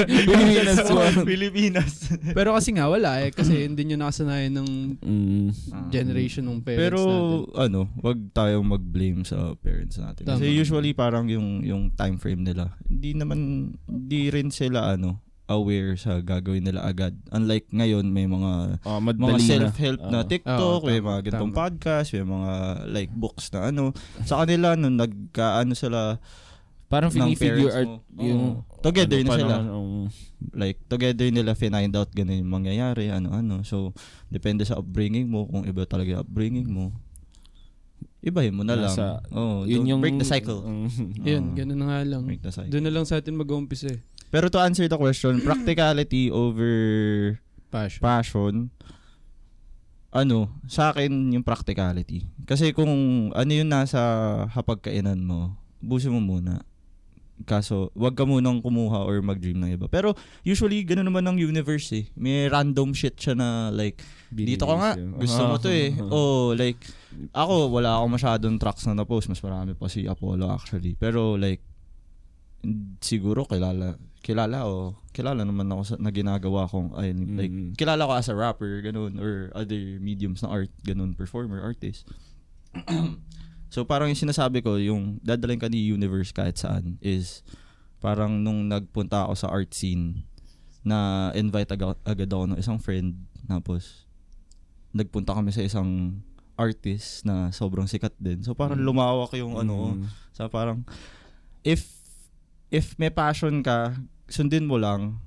[0.07, 1.17] Pilipinas one.
[1.25, 1.93] Pilipinas.
[2.29, 5.47] Pero kasi nga wala eh, kasi hindi nyo nakasanayan ng Mm.
[5.89, 7.01] generation ng parents Pero
[7.47, 7.55] natin.
[7.57, 10.25] ano, wag tayong mag-blame sa parents natin.
[10.25, 10.55] Kasi Tama.
[10.57, 13.39] usually parang yung yung time frame nila, hindi naman
[13.85, 17.15] hindi rin sila ano aware sa gagawin nila agad.
[17.31, 19.47] Unlike ngayon may mga Oh, mga madali na.
[19.47, 20.27] self-help na Oo.
[20.27, 21.61] TikTok, Oo, may mga ganitong tama.
[21.61, 22.53] podcast, may mga
[22.89, 23.95] like books na ano.
[24.23, 26.19] Sa kanila nung nagkaano sila
[26.87, 27.99] Parang ng figure mo.
[28.17, 28.79] yung Oo.
[28.79, 29.55] together ano na sila.
[29.57, 30.03] naman, um,
[30.53, 33.91] like together nila find out ganun yung mangyayari ano-ano so
[34.29, 36.95] depende sa upbringing mo kung iba talaga yung upbringing mo
[38.27, 38.91] ibahin mo na lang.
[38.91, 40.67] Nasa- oh yun yung break the cycle.
[40.67, 40.91] Um,
[41.23, 42.27] Yun, ganun na nga lang.
[42.27, 42.69] break the cycle.
[42.69, 44.03] Doon na lang sa atin mag-uumpisa eh.
[44.27, 46.67] pero to answer the question practicality over
[47.71, 48.03] Passion.
[48.03, 48.55] passion
[50.11, 52.25] ano sa akin yung practicality.
[52.43, 52.91] Kasi kung
[53.31, 54.01] ano yung nasa
[54.49, 56.65] hapagkainan mo busin mo muna.
[57.45, 59.87] Kaso wag ka munang kumuha or mag-dream ng iba.
[59.87, 62.09] Pero usually ganoon naman ng universe eh.
[62.17, 64.93] May random shit siya na like dito ka nga.
[64.97, 65.95] gusto mo to eh.
[66.15, 66.83] Oh like
[67.33, 69.27] ako wala ako masyadong tracks na na-post.
[69.27, 70.95] Mas marami pa si Apollo actually.
[70.95, 71.63] Pero like
[72.99, 77.73] siguro kilala kilala o kilala naman ako sa na ginagawa kong ay like Mm.
[77.79, 82.07] kilala ko as a rapper ganun or other mediums na art ganun performer artist.
[83.67, 87.43] So parang yung sinasabi ko yung dadalhin ka ni universe kahit saan is
[87.99, 90.23] parang nung nagpunta ako sa art scene
[90.87, 94.06] na invite agad, agad ako ng isang friend tapos
[94.97, 96.19] nagpunta kami sa isang
[96.57, 98.41] artist na sobrang sikat din.
[98.41, 98.87] So parang Mm.
[98.89, 100.09] lumawak yung ano, Mm.
[100.33, 100.83] sa parang
[101.61, 101.85] if
[102.73, 103.95] if may passion ka,
[104.27, 105.21] sundin mo lang.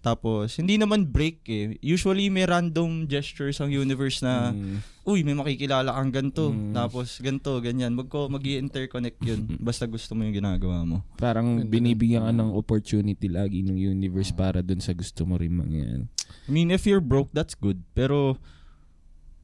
[0.00, 1.76] Tapos, hindi naman break eh.
[1.84, 4.80] Usually, may random gestures ang universe na, Mm.
[5.04, 6.48] uy, may makikilala kang ganito.
[6.48, 6.72] Mm.
[6.72, 7.92] Tapos, ganito, ganyan.
[7.92, 9.44] Magko, mag interconnect yun.
[9.60, 11.04] Basta gusto mo yung ginagawa mo.
[11.20, 16.08] Parang binibigyan ka ng opportunity lagi ng universe para dun sa gusto mo rin mangyari.
[16.48, 17.84] I mean, if you're broke, that's good.
[17.92, 18.40] Pero,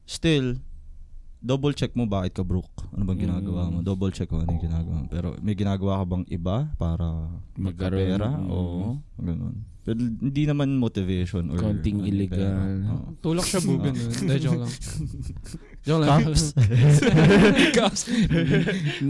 [0.07, 0.55] still,
[1.37, 2.71] double check mo bakit ka broke.
[2.95, 3.79] Ano bang ginagawa mo?
[3.79, 3.85] Mm.
[3.85, 5.07] Double check mo ano yung ginagawa mo.
[5.11, 7.05] Pero, may ginagawa ka bang iba para
[7.53, 8.29] Magkaroon, magkapera?
[8.33, 8.49] mm.
[8.49, 8.97] Oo.
[9.21, 9.55] Ganun.
[9.83, 11.59] Pero, hindi naman motivation or...
[11.61, 12.51] Konting ano, illegal.
[12.89, 13.07] Oo.
[13.21, 13.95] Tulak siya bugan.
[13.95, 14.73] Hindi, joke lang.
[15.87, 16.19] Joke lang.
[16.19, 16.43] Caps.
[17.71, 18.01] Caps.
[18.99, 19.07] 911.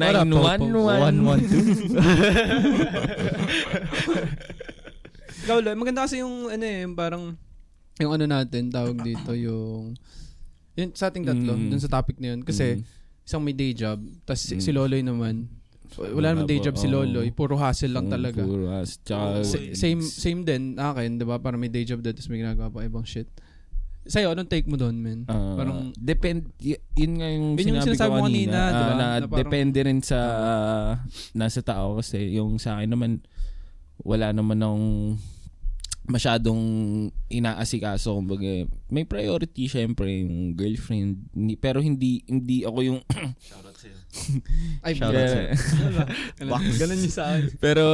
[5.42, 7.24] Ikaw, Loy, maganda kasi yung, ano eh, yung parang,
[7.98, 9.98] yung ano natin, tawag dito, yung,
[10.78, 11.70] yun, sa ating tatlo, Mm.
[11.74, 12.42] dun sa topic na yun.
[12.42, 12.86] Kasi,
[13.26, 13.98] isang may day job,
[14.32, 14.62] si, Mm.
[14.62, 15.50] si Loloy naman,
[15.98, 17.02] wala naman day job si Oo.
[17.02, 18.40] Loloy, puro hustle lang talaga.
[18.40, 19.02] Puro as.
[19.02, 21.40] Tsaka, Sa- same same din akin, 'di ba?
[21.40, 23.26] Parang may day job din tapos may ginagawa pa ibang shit.
[24.04, 25.28] Sa'yo, anong take mo doon, men?
[25.28, 28.72] Ah, Parang- depend y- yun nga yung Yun yung sinabi, sinasabi ko kanina, kanina, di
[28.72, 28.80] ba?
[28.80, 30.92] ah, na, Na parang- depende rin sa ah,
[31.34, 33.12] nasa tao kasi yung sa akin naman
[34.00, 34.88] wala naman akong
[36.08, 36.62] masyadong
[37.28, 43.00] inaasikaso kumbaga may priority syempre yung girlfriend Hindi- pero hindi hindi ako yung
[44.82, 45.52] Ay, Shout out sa'yo.
[46.48, 47.44] Bak, ganun yung sa akin.
[47.60, 47.86] pero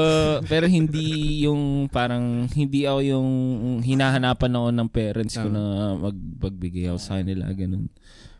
[0.46, 1.04] pero hindi
[1.44, 3.30] yung parang hindi ako yung
[3.82, 5.52] hinahanapan ako ng parents ko Ah.
[5.52, 5.64] na
[6.00, 7.90] magpagbigay ako sa kanila ganun.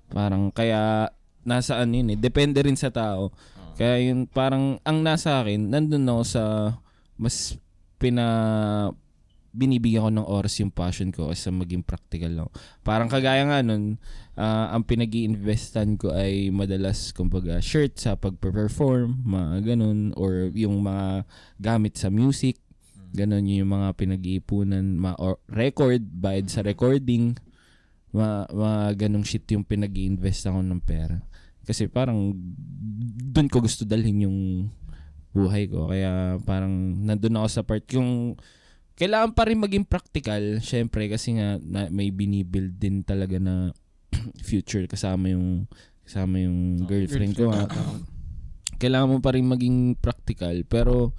[0.08, 1.12] Parang kaya
[1.44, 3.34] nasa ano yun eh, depende rin sa tao.
[3.74, 6.44] Kaya yun parang ang nasa akin, nandun ako sa
[7.18, 7.58] mas
[7.98, 8.26] pina
[9.54, 12.50] binibigyan ko ng oras yung passion ko sa maging practical lang.
[12.82, 14.02] Parang kagaya nga nun,
[14.34, 20.82] ah, ang pinag investan ko ay madalas kumbaga shirt sa pag-perform, mga ganun, or yung
[20.82, 21.30] mga
[21.62, 22.58] gamit sa music,
[23.14, 27.38] ganun yung mga pinag-iipunan, ma- or record, bayad sa recording,
[28.10, 31.22] mga, mga ganung shit yung pinag invest ako ng pera.
[31.64, 32.34] Kasi parang
[33.32, 34.40] doon ko gusto dalhin yung
[35.34, 35.90] buhay ko.
[35.90, 36.74] Kaya parang
[37.06, 38.36] nandun ako sa part yung
[38.94, 43.74] kailangan pa rin maging practical, syempre kasi nga na, may binibuild din talaga na
[44.48, 45.66] future kasama yung
[46.06, 47.50] kasama yung girlfriend ko.
[47.50, 47.66] nga.
[48.78, 51.16] Kailangan mo pa rin maging practical pero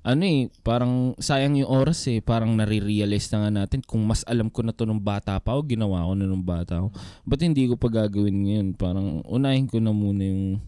[0.00, 2.24] ano eh, parang sayang yung oras eh.
[2.24, 5.76] Parang nare-realize na nga natin kung mas alam ko na to nung bata pa ako,
[5.76, 6.88] ginawa ko na nung bata ako.
[7.28, 8.68] Ba't hindi ko pa gagawin ngayon?
[8.80, 10.64] Parang unahin ko na muna yung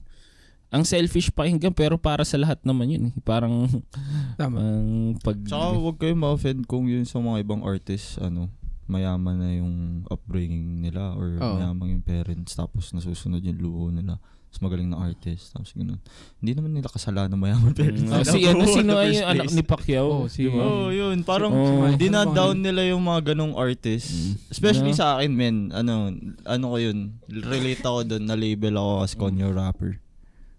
[0.72, 3.04] ang selfish pakinggan pero para sa lahat naman yun.
[3.06, 3.14] eh.
[3.20, 3.68] Parang
[4.40, 4.56] Tama.
[4.56, 4.88] ang
[5.20, 8.48] pag Tsaka huwag kayo ma-offend kung yun sa mga ibang artists, ano,
[8.84, 9.72] mayaman na yung
[10.06, 11.56] upbringing nila or Oo.
[11.56, 14.16] mayaman yung parents tapos nasusunod yung luho nila.
[14.48, 15.48] Tapos magaling na artist.
[15.50, 15.96] Tapos ganun.
[16.36, 18.04] Hindi naman nila kasalanan mayaman parents.
[18.04, 20.08] Mm, si ano sino ay yung anak ni Pacquiao?
[20.10, 20.60] Oh, si- di ba?
[20.60, 21.24] Oo, yun.
[21.24, 21.88] Parang Oh.
[21.90, 24.12] dina-down nila yung mga ganong artist.
[24.12, 24.32] Mm.
[24.48, 25.00] Especially Yeah.
[25.00, 25.56] sa akin, men.
[25.70, 26.12] Ano,
[26.44, 27.16] ano ko yun.
[27.26, 28.22] Relate ako doon.
[28.24, 29.96] Na-label ako as conyo rapper.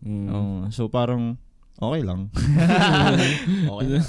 [0.04, 0.28] Mm.
[0.30, 0.56] Oo.
[0.70, 1.40] so parang,
[1.80, 2.28] okay lang.
[3.72, 4.06] okay lang.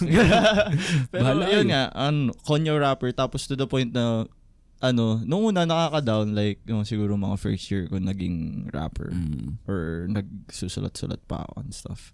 [1.14, 1.70] Pero Bahala yun kayo.
[1.70, 3.14] nga, ano, conyo rapper.
[3.14, 4.26] Tapos to the point na,
[4.83, 9.14] ano, nung una nakaka-down, like, yung siguro mga first year ko naging rapper.
[9.14, 9.62] Mm.
[9.64, 12.12] Or nagsusulat-sulat pa ako and stuff.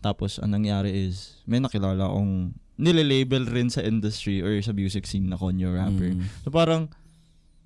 [0.00, 5.28] Tapos, ang nangyari is, may nakilala akong nililabel rin sa industry or sa music scene
[5.28, 6.16] na conyo rapper.
[6.16, 6.24] Mm.
[6.42, 6.88] So parang,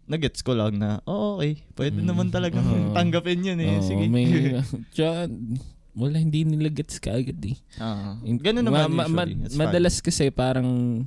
[0.04, 2.06] nagets ko lang na, oh, okay, pwede Mm.
[2.06, 2.92] naman talagang Oo.
[2.96, 3.76] tanggapin yun eh.
[3.76, 4.04] Oo, Sige.
[4.06, 4.26] May,
[4.94, 5.28] tsaka,
[5.92, 7.56] wala, hindi nila gets ka agad eh.
[7.76, 11.02] Ah, In- ganun naman ma- ma- madalas kasi parang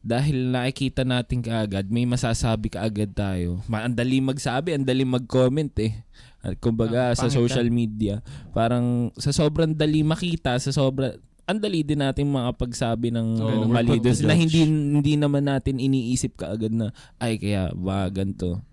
[0.00, 3.64] dahil nakikita natin kaagad, may masasabi kaagad tayo.
[3.64, 5.96] Ma- ang dali magsabi, ang dali mag-comment eh.
[6.40, 8.20] At kumbaga Ah, sa social media,
[8.52, 14.00] parang sa sobrang dali makita, sa sobra ang dali din natin makapagsabi ng Oo, mali
[14.00, 16.88] na hindi hindi naman natin iniisip kaagad na
[17.20, 18.64] ay kaya ba ganto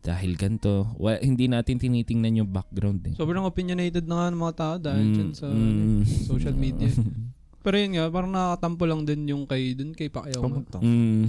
[0.00, 3.14] dahil ganto Wa- hindi natin tinitingnan yung background eh.
[3.18, 6.00] Sobrang opinionated na nga ng mga tao dahil Mm, dyan sa mm.
[6.30, 6.86] social media.
[7.66, 10.38] Pero yun nga, parang nakakatampo lang din yung kay, dun kay Pacquiao.
[10.38, 10.78] Pumunta.
[10.78, 11.26] Mm.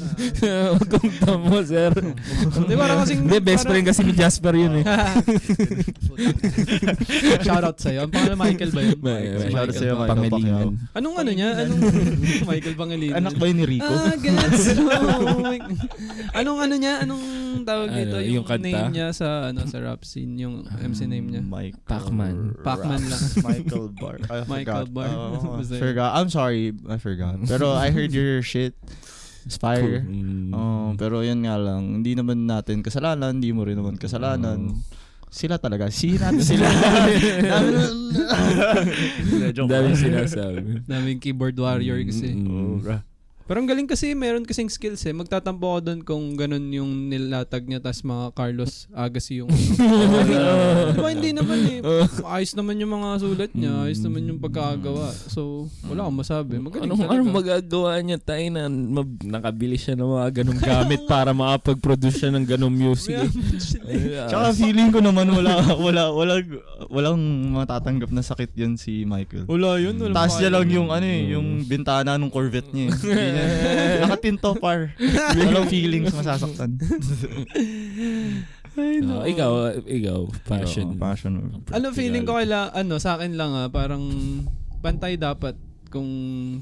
[0.72, 1.92] Huwag kong tamo, sir.
[1.92, 3.20] Hindi, parang kasing...
[3.28, 4.84] Hindi, best friend kasi ni Jasper yun eh.
[7.44, 8.06] Shoutout sa'yo.
[8.06, 8.96] Ang pangalan Michael ba yun?
[8.96, 9.40] Michael.
[9.44, 10.66] Shoutout sa'yo, Michael Pangalingan.
[10.96, 11.48] Anong ano niya?
[11.60, 11.80] Anong
[12.48, 13.16] Michael Pangalingan?
[13.20, 13.92] Anak ba yun ni Rico?
[13.92, 14.64] Ah, gets.
[14.80, 15.68] Oh my-
[16.32, 16.94] anong ano niya?
[17.04, 17.24] Anong
[17.64, 18.16] tawag Ano, dito?
[18.20, 18.64] yung Yung, kanta?
[18.64, 21.42] name niya sa ano sa rap scene, yung MC name niya.
[21.44, 22.36] Michael Pacman.
[22.64, 23.22] Pacman lang.
[23.44, 24.16] Michael Bar.
[24.24, 24.90] I Michael forgot.
[24.90, 25.12] Bar.
[25.74, 25.84] Oh, yun.
[25.90, 26.10] forgot.
[26.14, 26.72] I'm sorry.
[26.86, 27.36] I forgot.
[27.50, 28.78] Pero I heard your shit.
[29.44, 30.00] Aspire.
[30.00, 30.56] Mm.
[30.56, 34.72] Um, pero yun nga lang, hindi naman natin kasalanan, hindi mo rin naman kasalanan.
[35.28, 36.64] Sila talaga, si natin sila.
[39.52, 40.80] Daming sinasabi.
[40.88, 42.32] Daming keyboard warrior kasi.
[42.32, 42.48] Mm.
[42.48, 43.04] Oo, bra.
[43.44, 45.12] Pero ang galing kasi, meron kasing skills eh.
[45.12, 49.52] Magtatampo ako doon kung ganun yung nilatag niya, tas mga Carlos Agassi yung...
[50.96, 51.80] diba hindi naman eh.
[52.24, 55.12] Ayos naman yung mga sulat niya, ayos naman yung pagkakagawa.
[55.28, 56.56] So, wala akong masabi.
[56.56, 57.14] Magaling Anong, talaga.
[57.14, 62.32] anong magagawa niya tayo na mab- nakabili siya ng mga ganong gamit para makapag-produce siya
[62.32, 63.28] ng ganong music.
[63.84, 64.24] eh.
[64.24, 65.52] Tsaka feeling ko naman wala,
[65.84, 66.34] wala, wala,
[66.88, 67.20] walang
[67.52, 69.44] matatanggap na sakit yun si Michael.
[69.44, 70.00] Wala yun.
[70.00, 72.88] Wala Taas niya lang yung ano eh, yung bintana ng Corvette niya.
[72.88, 73.33] eh.
[73.34, 74.94] Niya- Nakatinto par.
[75.38, 76.78] Walang feelings masasaktan.
[78.74, 80.86] Ah, ikaw, ikaw, passion.
[80.88, 81.32] Oo, passion.
[81.70, 84.02] Ano feeling ko kaila, ano, sa akin lang ah, parang
[84.82, 85.54] pantay dapat
[85.86, 86.10] kung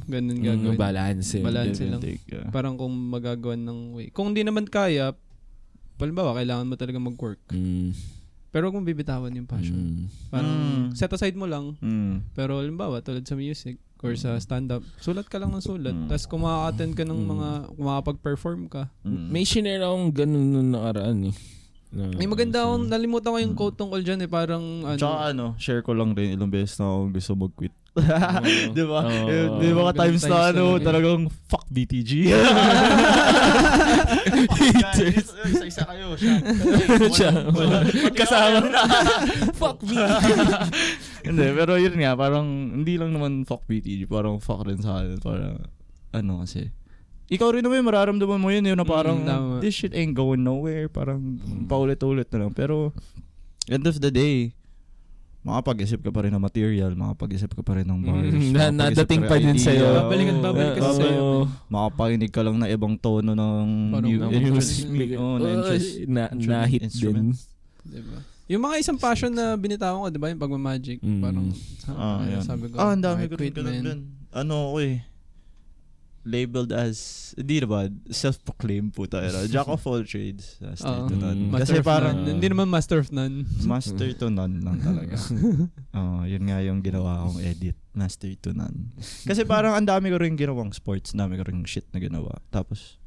[0.05, 0.77] ganun Mm, gagawin.
[0.77, 1.33] balance.
[1.33, 1.41] eh.
[1.41, 1.81] Balance.
[1.81, 2.05] Lang.
[2.05, 2.53] take, yeah.
[2.53, 4.07] Parang kung magagawa ng way.
[4.13, 5.17] Kung hindi naman kaya,
[5.97, 7.41] halimbawa, kailangan mo talaga mag-work.
[7.49, 7.97] Mm,
[8.53, 9.75] Pero kung bibitawan yung passion.
[9.75, 10.29] mm.
[10.29, 10.85] Parang Mm.
[10.93, 11.73] set aside mo lang.
[11.81, 12.21] Mm.
[12.33, 15.91] Pero halimbawa, tulad sa music or sa stand-up, sulat ka lang ng sulat.
[15.91, 16.07] Mm.
[16.07, 17.29] Tapos kung makaka-attend ka ng Mm.
[17.29, 18.83] mga, kung makapag-perform ka.
[19.01, 19.27] Mm.
[19.27, 21.35] May shinare akong ganun nung nakaraan eh.
[21.89, 24.97] Na- May maganda akong, nalimutan ko yung quote tungkol dyan eh, parang ano.
[24.97, 27.75] Tsaka ano, share ko lang rin ilang beses na ako gusto mag-quit.
[28.77, 29.05] Di ba?
[29.05, 29.29] Oo.
[29.29, 30.85] Eh, Di ba times na ano, talaga.
[30.89, 32.33] talagang fuck BTG.
[34.57, 35.29] Haters.
[35.53, 37.31] Isa-isa kayo, siya.
[38.17, 38.81] Kasama na.
[39.53, 39.97] Fuck me.
[41.21, 42.47] hindi, pero yun nga, parang
[42.81, 45.21] hindi lang naman fuck BTG, parang fuck rin sa akin.
[45.21, 45.61] Parang,
[46.17, 46.73] ano kasi,
[47.29, 50.89] ikaw rin naman mararamdaman mo yun, yun na parang, Mm, this shit ain't going nowhere.
[50.89, 52.53] Parang, paulit-ulit na lang.
[52.57, 52.93] Pero,
[53.69, 54.57] end of the day,
[55.43, 58.31] makapag-isip ka pa rin ng material, makapag-isip ka pa rin ng bars.
[58.31, 59.87] Mm, na- nadating pa rin din sa'yo.
[60.01, 60.99] Babalik at babalik kasi Oo.
[60.99, 61.25] sa'yo.
[61.67, 64.87] Makapakinig ka lang na ibang tono ng mu- music.
[64.87, 65.19] music.
[65.19, 65.89] Oo, na Oh, interest.
[66.07, 66.87] na, na-hit din.
[66.87, 67.35] Instrument.
[67.83, 68.19] Diba?
[68.47, 70.29] Yung mga isang passion na binitawan ko, di ba?
[70.29, 70.99] Yung pagmamagic.
[71.01, 71.21] Mm.
[71.21, 71.47] Parang,
[71.91, 74.01] Ah, ah, sabi ko, Ah, ang dami ko rin ganun dun.
[74.31, 74.97] Ano ako eh.
[76.23, 76.97] Labeled as,
[77.35, 79.27] hindi na ba, self-proclaimed po tayo.
[79.47, 80.55] Jack of all trades.
[80.63, 81.11] Master Oo.
[81.11, 81.39] to none.
[81.41, 81.51] Mm.
[81.51, 82.31] Master Kasi parang, none.
[82.33, 83.43] Hindi naman master of none.
[83.67, 85.19] master to none lang talaga.
[85.99, 87.75] Oo, yun nga yung ginawa kong edit.
[87.91, 88.95] Master to none.
[89.27, 92.39] Kasi parang ang dami ko rin ginawang sports, dami ko rin shit na ginawa.
[92.49, 93.03] Tapos,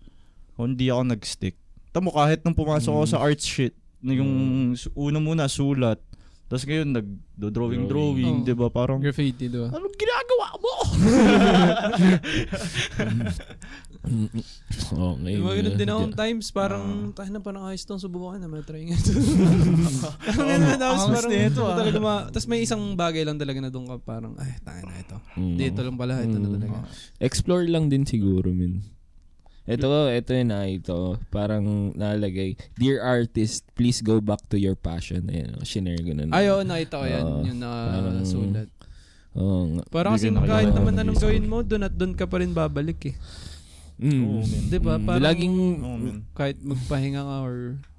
[0.53, 1.55] kung hindi ako nag-stick.
[1.89, 3.11] Tamo kahit nung pumasok ako Mm.
[3.11, 3.73] sa arts shit,
[4.03, 4.31] yung
[4.75, 5.97] su- una muna sulat,
[6.45, 8.35] tapos ngayon nag-drawing-drawing, Drawing.
[8.37, 8.45] Oo.
[8.45, 8.67] di ba?
[8.69, 9.69] Parang, Graffiti, di ba?
[9.69, 10.73] anong ginagawa mo?
[14.05, 15.33] Okay.
[15.33, 17.15] Yung mga ganun din akong times, parang, Ah.
[17.15, 19.17] tayo na parang ayos tong subukan na, may try nga ito.
[20.29, 21.73] Ang ganun, tapos Angas parang, ito ah.
[21.73, 24.95] talaga ma, tapos may isang bagay lang talaga na doon ka, parang, ay, tayo na
[24.95, 25.17] ito.
[25.33, 25.57] Mm.
[25.57, 26.55] Dito lang pala, ito na Mm.
[26.55, 26.77] talaga.
[27.17, 28.85] Explore lang din siguro, min.
[29.65, 31.17] Ito, ito yun na ito.
[31.33, 35.25] Parang nalagay, Dear artist, please go back to your passion.
[35.25, 36.29] Ayan, oh, shinare ko na.
[36.29, 38.69] Ay, oo, nakita ko yan, yung Parang- nakasulat.
[39.35, 39.83] Oo nga.
[39.89, 43.15] Parang kasi kahit naman anong gawin mo, doon at doon ka pa rin babalik eh.
[43.97, 44.43] Mm.
[44.45, 44.63] Man.
[44.69, 44.93] Di ba?
[44.95, 46.17] Mm, Parang, laging, man.
[46.37, 47.55] kahit magpahinga ka or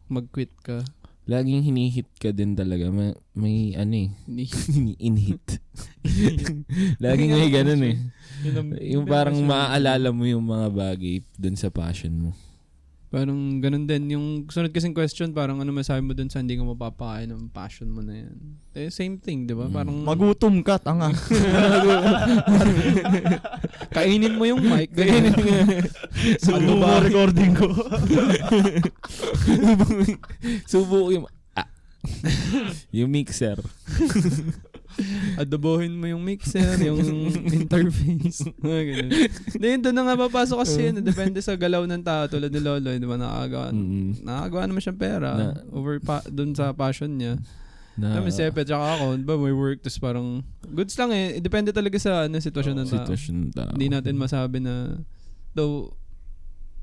[0.07, 0.87] mag-quit ka,
[1.26, 2.88] laging hinihit ka din talaga.
[2.94, 4.09] May, may ano eh,
[5.02, 5.59] in-hit.
[7.05, 7.96] laging may ganun eh.
[8.82, 12.30] Yung parang maaalala mo yung mga bagay dun sa passion mo.
[13.06, 14.18] Parang ganun din.
[14.18, 17.87] Yung sunod kasing question, parang ano masabi mo dun sa hindi ka mapapakain ng passion
[17.87, 18.35] mo na yan.
[18.74, 19.70] Eh, same thing, di ba?
[19.70, 19.72] Mm.
[19.72, 21.14] Parang Magutom ka, tanga.
[23.96, 24.90] kainin mo yung mic.
[24.98, 25.48] Kainin mo.
[26.50, 27.70] ano ba recording ko?
[30.70, 31.30] Subo yung...
[31.54, 31.70] Ah.
[32.90, 33.56] yung mixer.
[35.40, 36.98] Adobohin mo yung mixer, yung
[37.46, 38.46] interface.
[38.64, 39.11] Mga ganun.
[39.82, 41.00] Doon na nga papasok kasi yun.
[41.00, 42.88] Depende sa galaw ng tao tulad ni Lolo.
[42.88, 43.16] Di ba?
[43.16, 44.24] Nakagawa, Mm.
[44.24, 45.30] nakagawa naman siyang pera.
[45.35, 47.37] Na- over pa, doon sa passion niya.
[47.96, 51.40] Na, Kami sepe, tsaka ako, ba, may work, tapos parang, goods lang eh.
[51.40, 52.96] Depende talaga sa ano, sitwasyon ng tao.
[53.00, 53.72] sitwasyon ng tao.
[53.72, 55.00] Hindi natin masabi na,
[55.56, 55.96] though,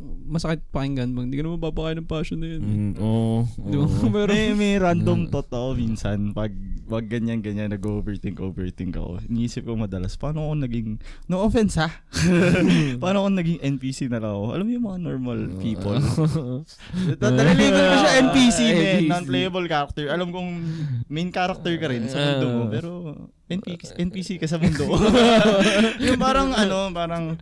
[0.02, 2.62] masakit pakinggan, bang, hindi ka naman papakain ng passion na yun.
[2.62, 3.46] Mm, oo.
[3.46, 3.86] Di ba?
[3.88, 4.10] oo.
[4.10, 5.30] Pero, may, may random Mm.
[5.30, 6.52] thought ako minsan pag
[6.84, 9.24] wag ganyan-ganyan nag-overthink, overthink ako.
[9.26, 11.88] Iniisip ko madalas, paano ako naging, no offense ha?
[13.02, 14.46] paano ako naging NPC na lang ako?
[14.52, 15.98] Alam mo yung mga normal people?
[17.16, 18.76] Tatalilibel ko siya NPC, man.
[18.76, 19.08] NPC.
[19.08, 20.06] Non-playable character.
[20.12, 20.50] Alam kong
[21.08, 22.90] main character ka rin sa mundo mo, pero
[23.60, 24.86] NPC, NPC ka sa mundo.
[26.06, 27.38] yung parang ano, parang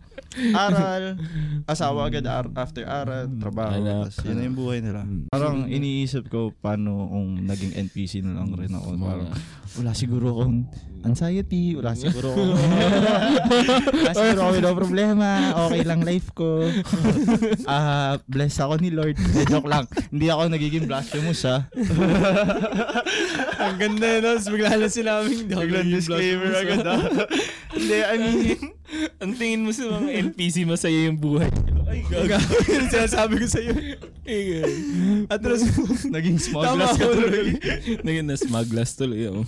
[0.56, 1.20] aral,
[1.68, 3.76] asawa agad ar- after aral, trabaho.
[3.76, 4.12] Anak.
[4.24, 5.04] Yun na yung buhay nila.
[5.04, 5.28] Mm.
[5.28, 8.96] Parang iniisip ko paano kung naging NPC na lang rin ako.
[8.96, 9.28] Parang
[9.72, 10.68] wala siguro akong
[11.02, 12.52] anxiety, wala siguro akong
[14.04, 15.28] wala siguro ako no problema,
[15.66, 16.64] okay lang life ko.
[17.64, 19.16] Ah, bless ako ni Lord.
[19.16, 19.84] Eh, joke lang.
[20.08, 21.68] Hindi ako nagiging blasphemous ha.
[23.62, 24.32] Ang ganda yun, no?
[24.38, 25.60] Bigla na sinabing daw.
[25.62, 26.96] Biglang disclaimer agad ha.
[27.78, 28.60] Hindi, I mean,
[29.22, 31.48] Ang tingin mo sa mga NPC, masaya yung buhay.
[31.88, 33.72] Ay, Yun sinasabi ko sa'yo.
[35.32, 35.64] At tapos,
[36.10, 37.48] naging small Tama glass ka tuloy.
[38.04, 39.30] Naging na smugglers tuloy.
[39.32, 39.46] Oh.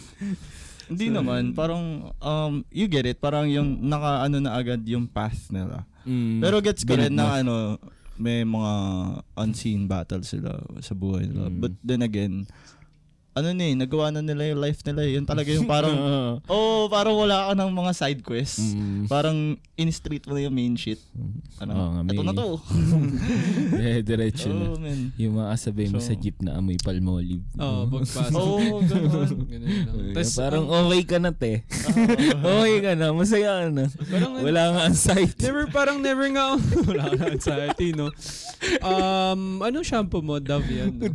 [0.88, 5.48] Hindi naman, parang um you get it, parang yung naka ano na agad yung path
[5.48, 5.88] nila.
[6.04, 6.44] Mm.
[6.44, 7.80] Pero gets ko rin na ano
[8.14, 8.72] may mga
[9.34, 11.50] unseen battles sila sa buhay nila.
[11.50, 11.58] Mm.
[11.58, 12.46] But then again,
[13.34, 15.02] ano na eh, nagawa na nila yung life nila.
[15.02, 15.12] eh.
[15.12, 15.94] Yun talaga yung parang,
[16.48, 18.62] oh, parang wala ka ng mga side quests.
[18.72, 19.06] Mm.
[19.06, 19.38] Parang
[19.74, 21.02] in-street mo na yung main shit.
[21.58, 22.48] Ano, Oo nga, ito may- na to.
[23.84, 24.70] Eh, diretso na.
[24.70, 25.10] oh, man.
[25.16, 27.42] Yung mga kasabay mo So- sa jeep na amoy palmolive.
[27.56, 28.34] Oo, pagpasok.
[28.38, 29.28] Oo, ganun.
[29.44, 30.14] Ganun lang.
[30.14, 31.66] Tas, parang ang- okay ka na, te.
[32.38, 33.10] okay ka na.
[33.10, 33.84] Masaya ka na.
[33.90, 35.42] Parang, Wala nga anxiety.
[35.42, 36.54] never, parang never nga,
[36.86, 38.14] wala ka na anxiety, no?
[38.80, 40.38] Um, anong shampoo mo?
[40.38, 41.10] Dove yan, no?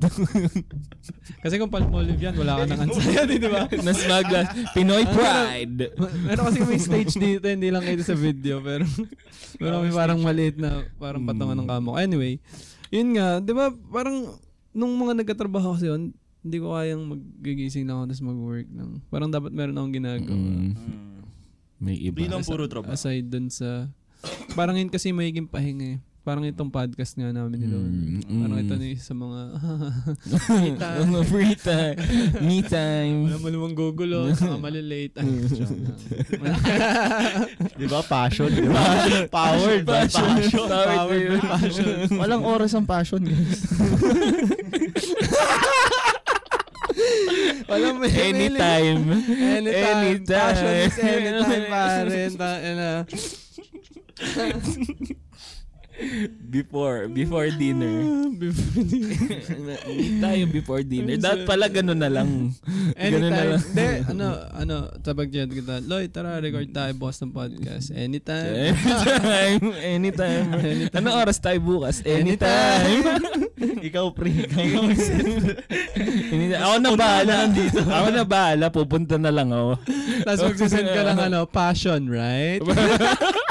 [1.40, 3.70] Kasi kung palmolive yan, wala ka nang anxiety, di ba?
[3.86, 4.46] na smuggler.
[4.74, 5.94] Pinoy pride.
[6.26, 8.88] Meron kasi may stage dito, hindi lang kayo sa video, pero
[9.62, 12.00] meron kami parang maliit na parang patungan ng kamo.
[12.00, 12.42] Anyway,
[12.90, 14.40] yun nga, di ba, parang
[14.74, 18.92] nung mga nagkatrabaho kasi yun, hindi ko kayang magigising lang ako tapos mag-work lang.
[19.12, 20.40] Parang dapat meron akong ginagawa.
[20.40, 20.72] Mm,
[21.84, 22.16] may iba.
[22.16, 22.96] Hindi lang puro trabaho.
[22.96, 23.92] Aside dun sa,
[24.56, 26.00] parang yun kasi magiging pahinga eh.
[26.20, 27.88] Parang itong podcast nga namin ni Lord.
[27.88, 28.64] Mm, Parang mm.
[28.68, 29.40] ito na isa sa mga
[31.08, 31.96] Mga free time.
[32.44, 33.32] Me time.
[33.32, 35.16] wala mo namang gugulo, mga malilate.
[35.16, 35.80] Ay, lang.
[37.80, 38.04] Di ba?
[38.04, 38.52] Passion.
[38.52, 38.84] Di ba?
[39.32, 40.68] Powered by passion.
[40.68, 41.88] Powered by passion.
[42.20, 43.64] Walang oras ang passion, guys.
[47.72, 49.08] Walang may Anytime.
[49.08, 50.20] Anytime.
[50.20, 50.28] Anytime.
[50.28, 52.28] Passion is anytime, pare.
[52.36, 53.08] Ta- na.
[56.50, 58.30] Before, before dinner.
[58.32, 58.84] Before
[59.90, 61.20] Meet tayo before dinner.
[61.20, 62.56] Dapat pala ganun na lang.
[62.96, 63.50] Ganun na Anytime.
[63.52, 63.62] lang.
[63.68, 65.84] Hindi, ano, ano, tabag dyan kita.
[65.84, 67.92] Lloyd, tara, record tayo, boss ng podcast.
[67.92, 68.74] Anytime.
[68.80, 69.60] Anytime.
[69.76, 70.48] Anytime.
[70.96, 72.00] Anong oras tayo bukas?
[72.08, 73.04] Anytime.
[73.60, 74.32] Ikaw, pre.
[74.48, 74.88] Ikaw
[76.32, 76.64] Anytime.
[76.66, 77.36] Ako na bahala.
[77.76, 78.66] Ako na bahala.
[78.72, 79.76] Pupunta na lang ako.
[80.24, 82.64] Tapos magsisend ka ng ano, passion, right?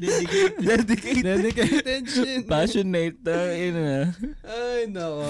[0.00, 1.22] Dedicate.
[1.28, 2.48] Dedicated shit.
[2.48, 3.20] Passionate.
[3.20, 4.08] Yun na.
[4.48, 5.20] Ay, nako.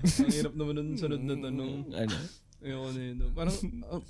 [0.00, 1.74] Ang hirap naman nun sunod na tanong.
[1.92, 2.16] Ano?
[2.64, 3.16] Ayoko na yun.
[3.36, 3.56] Parang,
[3.92, 4.02] uh,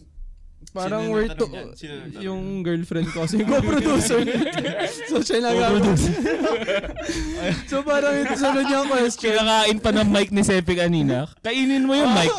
[0.71, 1.69] parang Sino yung we're to, nagtanong yan?
[1.75, 4.21] Sino yung nagtanong yung girlfriend ko kasi co-producer.
[5.11, 5.57] so, siya lang
[7.71, 9.33] So, parang ito sunod yung question.
[9.37, 11.29] Kinakain pa ng mic ni Sepi kanina.
[11.41, 12.33] Kainin mo yung mic.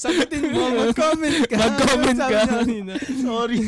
[0.00, 1.56] Sagutin mo, mag-comment ka.
[1.60, 2.40] Mag-comment Sabi ka.
[2.40, 2.92] niya kanina.
[3.20, 3.58] Sorry.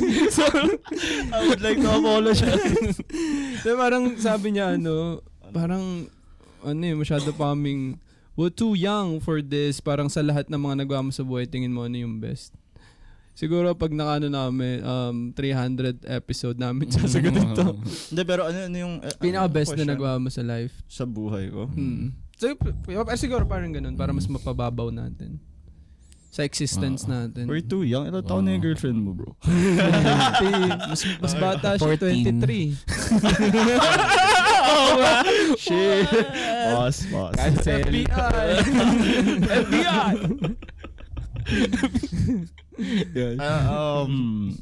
[1.28, 2.96] I would like to apologize.
[3.61, 5.20] So, parang sabi niya, ano,
[5.52, 6.08] parang,
[6.64, 8.00] ano eh, masyado pa kaming,
[8.32, 9.85] we're too young for this.
[9.85, 12.56] Parang sa lahat ng mga nagawa mo sa buhay, tingin mo ano yung best.
[13.32, 17.80] Siguro pag nakano namin, um, 300 episode namin sasagutin to.
[18.12, 18.94] Hindi, pero ano, ano yung...
[19.00, 20.72] uh, Pinaka-best na nagawa mo sa life.
[20.84, 21.64] Sa buhay ko.
[21.72, 22.12] Hmm.
[22.36, 25.40] So, p- p- siguro parang ganun, para mas mapababaw natin.
[26.32, 27.44] Sa existence natin.
[27.44, 28.08] We're too young.
[28.08, 29.36] Ilang taon na yung girlfriend mo, bro?
[30.88, 32.40] mas, mas bata siya, 14.
[32.40, 32.72] 23.
[35.60, 36.08] Shit.
[36.72, 37.36] Boss, boss.
[37.36, 37.84] Cancel.
[39.44, 40.16] FBI!
[43.38, 44.52] Ah, um,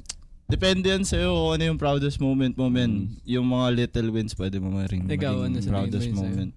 [0.46, 3.16] depende yan sa'yo kung ano yung proudest moment mo, men.
[3.25, 6.53] Yung mga little wins, pwede mo maring Ikaw, ano maging sa proudest moment.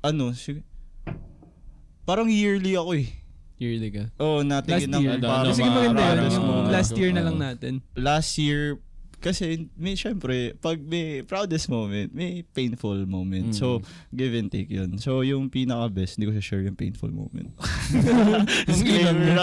[0.00, 0.64] Ano, sig-
[2.02, 3.08] parang yearly ako eh.
[3.60, 4.04] Yearly ka.
[4.18, 5.18] Oh, Last natingin ng year.
[5.22, 6.08] parang Sige, mga maganda yun.
[6.08, 6.72] proudest Yung moment.
[6.72, 7.44] last year na lang Oo.
[7.46, 7.72] natin.
[7.94, 8.60] Last year,
[9.22, 13.54] kasi may syempre, pag may proudest moment, may painful moment.
[13.54, 13.56] Mm.
[13.56, 13.78] So,
[14.10, 14.98] give and take yun.
[14.98, 17.54] So, yung pinaka-best, hindi ko siya share yung painful moment.
[18.66, 19.38] Disclaimer.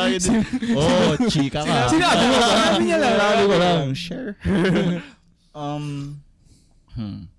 [0.76, 1.88] oh, chika ka.
[1.88, 2.48] Sinabi mo ba?
[2.52, 3.16] Sinabi niya lang.
[3.16, 3.84] Sinabi ko lang.
[4.06, 4.32] Share.
[5.56, 5.86] um,
[7.00, 7.32] hmm.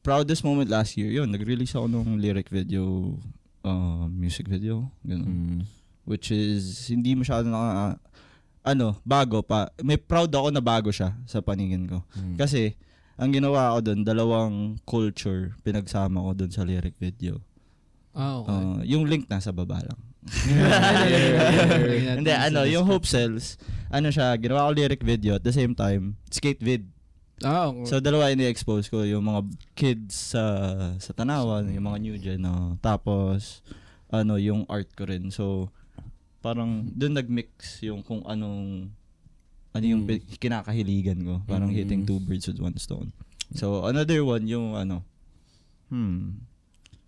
[0.00, 3.16] Proudest moment last year, yun, nag-release ako ng lyric video,
[3.60, 5.28] uh, music video, ganun.
[5.28, 5.60] Mm.
[6.08, 7.96] Which is, hindi masyado na,
[8.64, 9.68] ano, bago pa.
[9.84, 12.00] May proud ako na bago siya sa paningin ko.
[12.16, 12.40] Mm.
[12.40, 12.74] Kasi,
[13.20, 14.56] ang ginawa ko doon, dalawang
[14.88, 17.44] culture pinagsama ko doon sa lyric video.
[18.16, 18.50] Ah, okay.
[18.50, 20.00] Uh, yung link nasa baba lang.
[22.18, 23.60] Hindi, ano, yung Hope Cells,
[23.92, 26.88] ano siya, ginawa ko lyric video at the same time, skate vid.
[27.42, 27.84] Ah, okay.
[27.90, 29.40] So dalawa ini-expose ko yung mga
[29.74, 30.42] kids sa
[31.02, 32.78] sa Tanawan, yung mga new gen no.
[32.78, 33.60] Tapos
[34.06, 35.34] ano yung art ko rin.
[35.34, 35.74] So
[36.44, 38.92] parang doon nagmix yung kung anong
[39.72, 40.36] ano yung Mm.
[40.36, 41.34] kinakahiligan ko.
[41.48, 41.76] Parang Mm.
[41.80, 43.10] hitting two birds with one stone.
[43.56, 45.00] So another one yung ano
[45.88, 46.44] hmm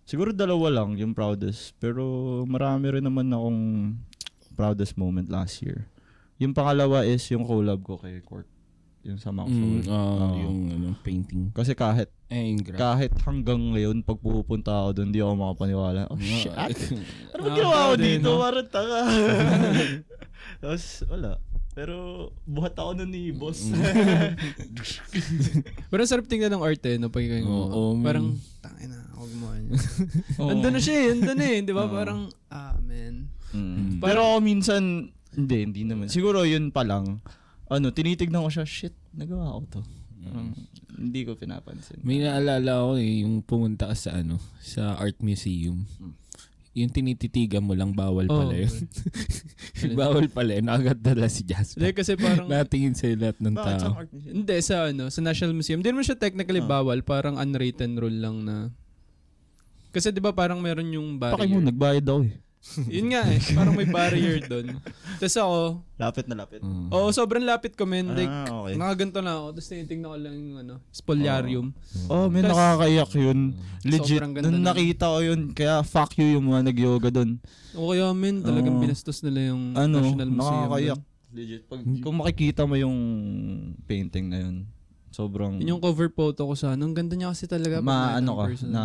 [0.07, 1.75] Siguro dalawa lang yung proudest.
[1.83, 2.01] Pero
[2.47, 3.61] marami rin naman akong
[4.55, 5.83] proudest moment last year.
[6.39, 8.47] Yung pangalawa is yung collab ko kay Court.
[9.07, 9.79] Yung sa Maxwell.
[9.79, 10.35] Mm, ah, Oo.
[10.37, 11.49] yung ano, painting.
[11.49, 16.05] Kasi kahit Eh, yung kahit hanggang ngayon pag pupunta ako doon, di ako makapaniwala.
[16.07, 16.51] Oh shit.
[16.51, 16.67] Ah,
[17.31, 18.27] Ano ba Ah, ginawa ko dito?
[18.27, 18.37] no?
[18.37, 18.99] Parang tanga.
[20.61, 21.29] Tapos wala.
[21.71, 21.95] Pero
[22.43, 23.63] buhat ako nun ni boss.
[25.87, 27.07] Pero ang sarap tingnan ng art eh, no?
[27.07, 27.93] Pag yung gumawa.
[27.93, 28.03] man.
[28.03, 28.27] Parang,
[28.59, 29.45] tangin na, huwag mo.
[29.47, 29.67] ano.
[30.37, 30.49] Oo.
[30.51, 31.55] Andun na siya eh, andun eh.
[31.61, 31.85] Di ba?
[31.85, 31.93] Oo.
[31.93, 33.29] Parang, ah, man.
[33.53, 33.53] Mm.
[33.53, 34.81] Parang- Pero ako minsan,
[35.31, 36.05] hindi, hindi naman.
[36.09, 37.21] Siguro yun pa lang.
[37.67, 39.81] Ano, tinitignan ko siya, shit, nagawa ko to.
[40.17, 40.51] Parang,
[40.97, 41.99] hindi ko pinapansin.
[42.01, 45.83] May naalala ko eh, yung pumunta ka sa ano, sa art museum.
[46.73, 48.69] Yung tinititigan mo lang, bawal Oh, pala yun.
[49.99, 50.65] bawal pala yun.
[50.65, 51.79] Nakagat si Jasper.
[51.79, 53.93] Hindi, kasi parang, Natingin sa lahat ng Bakit sa tao.
[53.97, 54.33] art museum?
[54.35, 55.77] hindi, sa ano, sa National Museum.
[55.79, 56.69] Hindi naman siya technically Ah.
[56.69, 57.01] bawal.
[57.01, 58.69] Parang unwritten rule lang na,
[59.89, 61.39] kasi di ba parang meron yung barrier.
[61.39, 62.37] Paki mo, nagbayad daw eh.
[62.95, 64.77] Yun nga eh, parang may barrier doon.
[65.17, 65.59] Tapos ako,
[65.97, 66.61] Lapit na lapit.
[66.61, 66.89] Mm.
[66.89, 68.13] oh, sobrang lapit ko men.
[68.13, 68.77] Like, ah, okay.
[68.77, 69.47] nakaganto na ako.
[69.51, 71.73] Tapos tinitingnan ko lang yung ano, spolyarium.
[72.05, 73.39] Oh, may Tas- nakakayak yun.
[73.81, 74.19] Legit.
[74.19, 74.67] Sobrang ganda Nung nun.
[74.67, 77.41] nakita ko yun, kaya fuck you yung mga nag-yoga doon.
[77.73, 78.83] O kaya men, talagang Oo.
[78.83, 80.53] binastos nila yung Ano, National Museum.
[80.61, 80.97] nakakayak.
[80.97, 81.15] doon.
[81.29, 81.61] Legit.
[81.65, 82.97] Pag, kung makikita mo yung
[83.83, 84.55] painting na yun,
[85.09, 86.85] sobrang Yun yung cover photo ko sa ano.
[86.85, 87.79] Ang ganda niya kasi talaga.
[87.79, 88.71] pag ma nakita ano mo ka personal.
[88.71, 88.83] na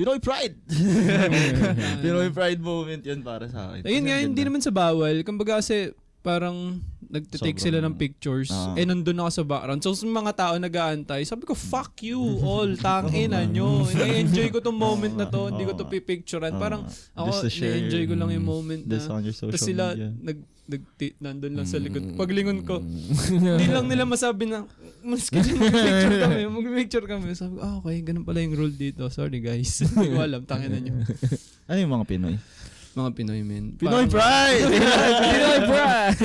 [0.00, 0.56] Pinoy pride.
[2.02, 3.84] Pinoy pride moment yun para sa akin.
[3.84, 5.20] Ayun nga, hindi naman sa bawal.
[5.28, 5.92] Kumbaga kasi
[6.24, 6.80] parang
[7.10, 8.78] nagtitake Sobrang- sila ng pictures Ah.
[8.78, 9.80] eh nandun ako sa background.
[9.82, 13.82] So, sa mga tao nag-aantay, sabi ko, fuck you all, tangina nyo.
[13.84, 16.54] I-enjoy ko tong moment na to, hindi ko to pipicturean.
[16.56, 19.18] Parang ako, na-enjoy ko lang yung moment this na.
[19.18, 20.14] Tapos sila, media.
[20.22, 20.38] nag,
[20.70, 20.82] nag,
[21.18, 22.02] nandun lang sa likod.
[22.04, 22.14] Mm.
[22.14, 22.78] Paglingon ko,
[23.34, 24.62] hindi lang nila masabi na,
[25.02, 27.34] mas kasi mag-picture kami, mag-picture kami.
[27.34, 29.10] Sabi ko, ah, okay, ganun pala yung rule dito.
[29.10, 29.82] Sorry guys.
[29.82, 30.94] Hindi ko alam, tangina nyo.
[31.70, 32.34] Ano yung mga Pinoy?
[32.90, 33.64] Mga Pinoy men.
[33.74, 34.66] Pinoy Parang- pride!
[35.30, 36.18] Pinoy pride!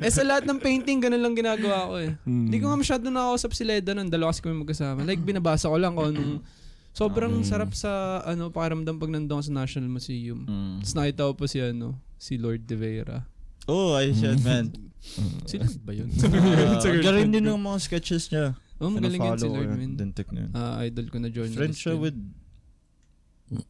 [0.00, 2.18] eh sa lahat ng painting, ganun lang ginagawa ko eh.
[2.22, 2.50] Hmm.
[2.50, 4.10] Hindi ko nga masyado nakausap si Leda nun.
[4.10, 5.02] Dalawa kasi kami magkasama.
[5.02, 6.42] Like, binabasa ko lang kung anong...
[6.94, 7.42] Sobrang Mm.
[7.42, 10.46] sarap sa ano pakiramdam pag nandun sa National Museum.
[10.46, 10.78] Mm.
[10.78, 13.26] Tapos nakita ko pa si ano, si Lord De Vera.
[13.66, 14.70] Oh, I shit, man.
[15.50, 16.06] Si Lord ba yun?
[16.08, 16.22] Uh,
[16.78, 17.50] Sa girlfriend galing din ko.
[17.50, 18.54] ng mga sketches niya.
[18.78, 20.50] Oh, magaling yan si Ano-follow ko Lord, yun, na yun.
[20.54, 21.58] Ah, idol ko na journalist.
[21.58, 22.00] Friends siya yun.
[22.00, 22.18] with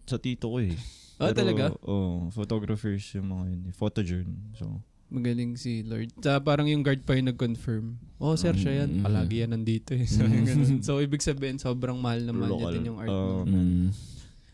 [0.04, 0.76] sa tito ko eh.
[1.16, 1.70] Ah, talaga?
[1.80, 3.60] Oh, photographers yung mga yun.
[3.64, 3.72] eh.
[3.72, 4.30] Photojourn.
[4.54, 6.10] So, Magaling si Lord.
[6.18, 7.94] Sa parang yung guard pa yung nag-confirm.
[8.18, 8.98] Oh, sir, siya yan.
[8.98, 9.04] Mm.
[9.04, 10.08] Palagi yan nandito eh.
[10.10, 10.80] So, yung ganun.
[10.80, 13.46] so ibig sabihin, sobrang mahal na mahal niya din yung art Oh.
[13.46, 13.94] mo.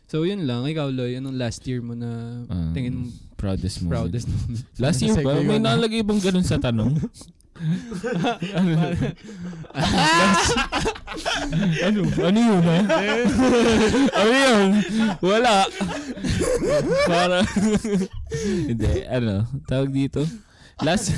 [0.04, 0.66] So, yun lang.
[0.66, 3.04] Ikaw, Loy, anong last year mo na Ah, tingin mo
[3.38, 3.88] proudest mo.
[3.88, 4.60] proudest moment?
[4.76, 5.38] Last year ba?
[5.38, 6.98] May nalagay bang ganun sa tanong?
[11.84, 12.00] ano?
[12.24, 12.78] Ano yun, ha?
[14.16, 14.68] ano yun?
[15.20, 15.68] Wala.
[17.04, 17.44] Para,
[18.70, 20.24] hindi, ano, tawag dito?
[20.80, 21.12] Last,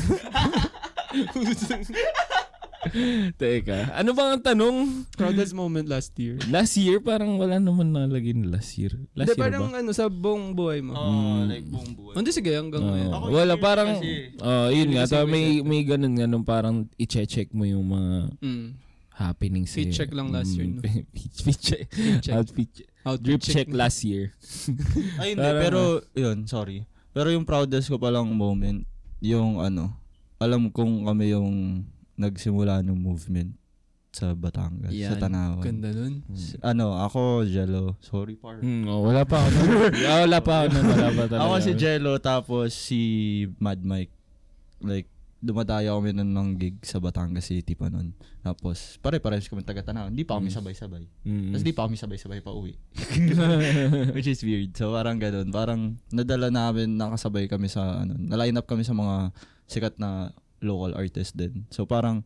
[3.38, 4.76] Teka, ano bang ang tanong?
[5.14, 6.34] proudest moment last year?
[6.50, 8.90] Last year, parang wala naman nalagay na last year.
[9.14, 9.78] Last Hindi, year parang ba?
[9.78, 10.92] ano, sa buong buhay mo.
[10.92, 11.42] oh, Mm.
[11.46, 12.14] like buong buhay.
[12.18, 12.90] Hindi, sige, hanggang Oo.
[12.90, 13.10] ngayon.
[13.12, 13.88] Ako wala, parang,
[14.42, 18.12] oh, yun nga, so may may, ganun nga nung parang i-check mo yung mga
[18.42, 18.66] Mm.
[19.14, 19.70] happenings.
[19.70, 19.94] Fit eh.
[19.94, 20.82] check lang last year, no?
[20.82, 21.84] fit, fit check.
[21.86, 22.34] Fit check.
[22.34, 22.88] Outfit check.
[23.02, 24.34] Outfit Drip check last year.
[25.22, 25.42] Ay, hindi.
[25.42, 25.80] Parang- pero,
[26.14, 26.82] yun, sorry.
[27.12, 28.82] Pero yung proudest ko palang moment,
[29.22, 29.94] yung ano,
[30.42, 31.84] alam kong kami yung
[32.22, 33.58] nagsimula ng movement
[34.12, 35.18] sa Batangas, sa Yan.
[35.18, 35.64] Tanawan.
[35.64, 36.20] Ganda nun.
[36.30, 37.96] S- Ano, ako, Jello.
[37.98, 38.60] Sorry, par.
[38.60, 39.56] Hmm, oh, wala pa ako.
[40.04, 40.68] Ah, wala pa ako.
[40.70, 40.84] nun.
[40.86, 41.42] Wala pa talaga.
[41.42, 43.00] Ako si Jello, tapos si
[43.56, 44.12] Mad Mike.
[44.84, 45.08] Like,
[45.40, 48.12] dumadayo kami nun ng gig sa Batangas City pa nun.
[48.44, 50.12] Tapos, pare-pares kami taga Tanawan.
[50.12, 51.08] Hindi pa kami sabay-sabay.
[51.24, 51.50] Mm.
[51.50, 52.76] Tapos di pa kami sabay-sabay pa uwi.
[54.14, 54.76] Which is weird.
[54.76, 55.48] So parang ganun.
[55.50, 59.32] Parang nadala namin, nakasabay kami sa, ano, na-line up kami sa mga
[59.66, 60.30] sikat na
[60.62, 61.66] local artist din.
[61.68, 62.22] So parang,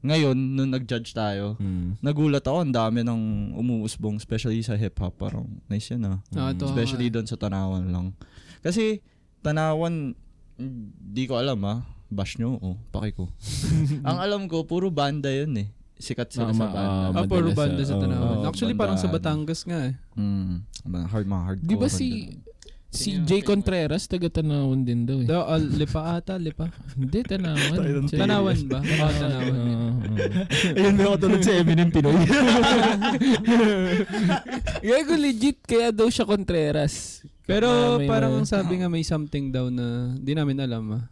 [0.00, 1.96] ngayon, nung nag-judge tayo, Mm.
[2.00, 3.20] nagulat ako, ang dami ng
[3.54, 5.14] umuusbong, especially sa hip-hop.
[5.14, 6.18] Parang, nice yun ah.
[6.34, 8.12] Ah, ito Especially doon sa Tanawan lang.
[8.60, 9.00] Kasi,
[9.40, 10.12] Tanawan,
[11.04, 11.80] di ko alam ah.
[12.06, 13.32] Bash nyo, oh, paki ko.
[14.08, 15.68] ang alam ko, puro banda yun eh.
[15.94, 16.84] Sikat sila Ah, sa ma- banda.
[16.84, 18.36] ah, Ah, puro banda sa ah, Tanawan.
[18.38, 19.40] oo, Actually, parang sa bandaan.
[19.46, 19.94] Batangas nga eh.
[20.14, 20.54] Mm,
[21.08, 21.64] hard, mga hardcore.
[21.66, 22.06] Di ba si
[22.94, 23.42] Si Jay?
[23.42, 25.26] Contreras, taga Tanawan din daw eh.
[25.26, 26.70] Daw, al, lipa ata, lipa.
[26.94, 28.06] Hindi, Tanawan.
[28.06, 28.78] Tanawan ba?
[29.18, 29.54] Tanawan.
[29.58, 29.90] Oo, oo.
[30.78, 32.14] Ayun, may ako tulad si Eminem Pinoy.
[34.86, 37.26] Gago legit, kaya daw siya Contreras.
[37.44, 41.04] Pero may parang mga- sabi nga may something daw na di namin alam ah.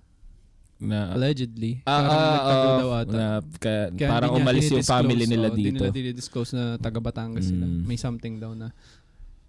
[0.82, 1.82] na, Allegedly.
[1.84, 3.12] Ah, parang ah, ah, daw ata.
[3.14, 3.26] na,
[3.58, 5.82] kaya, Kaya parang umalis yung family nila oo, dito.
[5.82, 7.66] Hindi nila dinidisclose na taga Batangas sila.
[7.66, 7.86] Mm.
[7.86, 8.70] May something daw na.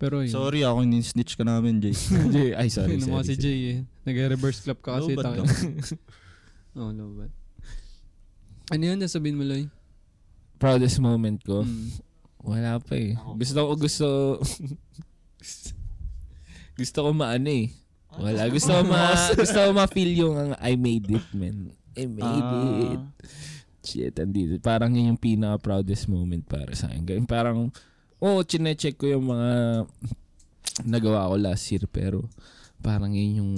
[0.01, 0.33] Pero yun.
[0.33, 1.95] Sorry, ako ni-snitch ka namin, Jay.
[2.33, 3.11] Jay, ay sorry, sorry.
[3.11, 3.79] naman si Jay eh.
[4.03, 5.13] Nag-reverse clap ka kasi.
[5.13, 5.45] Low bat tangin.
[5.45, 5.49] lang.
[6.79, 7.31] oh, low bat.
[8.73, 8.97] Ano yun?
[8.99, 9.69] Nasabihin mo, Loy?
[10.57, 11.67] Proudest moment ko.
[11.67, 11.91] Mm.
[12.43, 13.15] Wala pa eh.
[13.39, 14.07] Gusto ko, gusto,
[16.79, 17.71] gusto ko maano eh.
[18.19, 18.51] Wala.
[18.51, 21.71] Gusto ko ma, gusto ko ma-feel yung ang I made it, man.
[21.95, 23.03] I made it.
[23.83, 24.59] Shit, andito.
[24.59, 27.27] Parang yun yung pinaka-proudest moment para sa akin.
[27.27, 27.71] Parang,
[28.23, 29.83] oo, oh, chinecheck ko yung mga
[30.87, 32.23] nagawa ko last year, pero
[32.79, 33.53] parang yun yung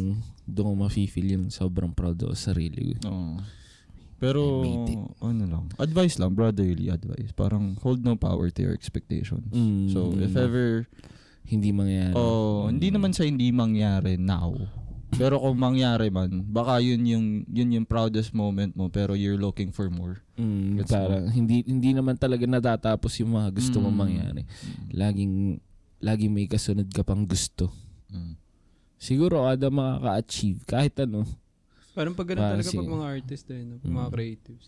[0.45, 3.09] doon ko ma-feel yung sobrang proud ako sa sarili ko.
[3.09, 3.37] Oo.
[4.15, 4.95] Pero, it.
[5.21, 7.35] ano lang, advice lang, brotherly advice.
[7.35, 9.51] Parang hold no power to your expectations.
[9.51, 9.91] Mm.
[9.91, 10.87] So, if ever,
[11.45, 12.17] Hindi mangyayari.
[12.17, 14.57] oh, hindi naman sa hindi mangyari now.
[15.11, 19.69] Pero kung mangyari man, baka yun yung yun yung proudest moment mo pero you're looking
[19.69, 20.19] for more.
[20.35, 24.01] Mm, Gets parang hindi hindi naman talaga natatapos yung mga gusto mong Mm.
[24.01, 24.41] mangyari.
[24.91, 25.61] Laging
[25.99, 27.71] laging may kasunod ka pang gusto.
[28.09, 28.35] Mm.
[28.97, 31.23] Siguro kada makaka-achieve kahit ano.
[31.93, 32.79] Parang pag ganun Parang talaga sige.
[32.79, 33.75] pag mga artist din, no?
[33.77, 33.97] pag Mm.
[33.97, 34.67] mga creatives.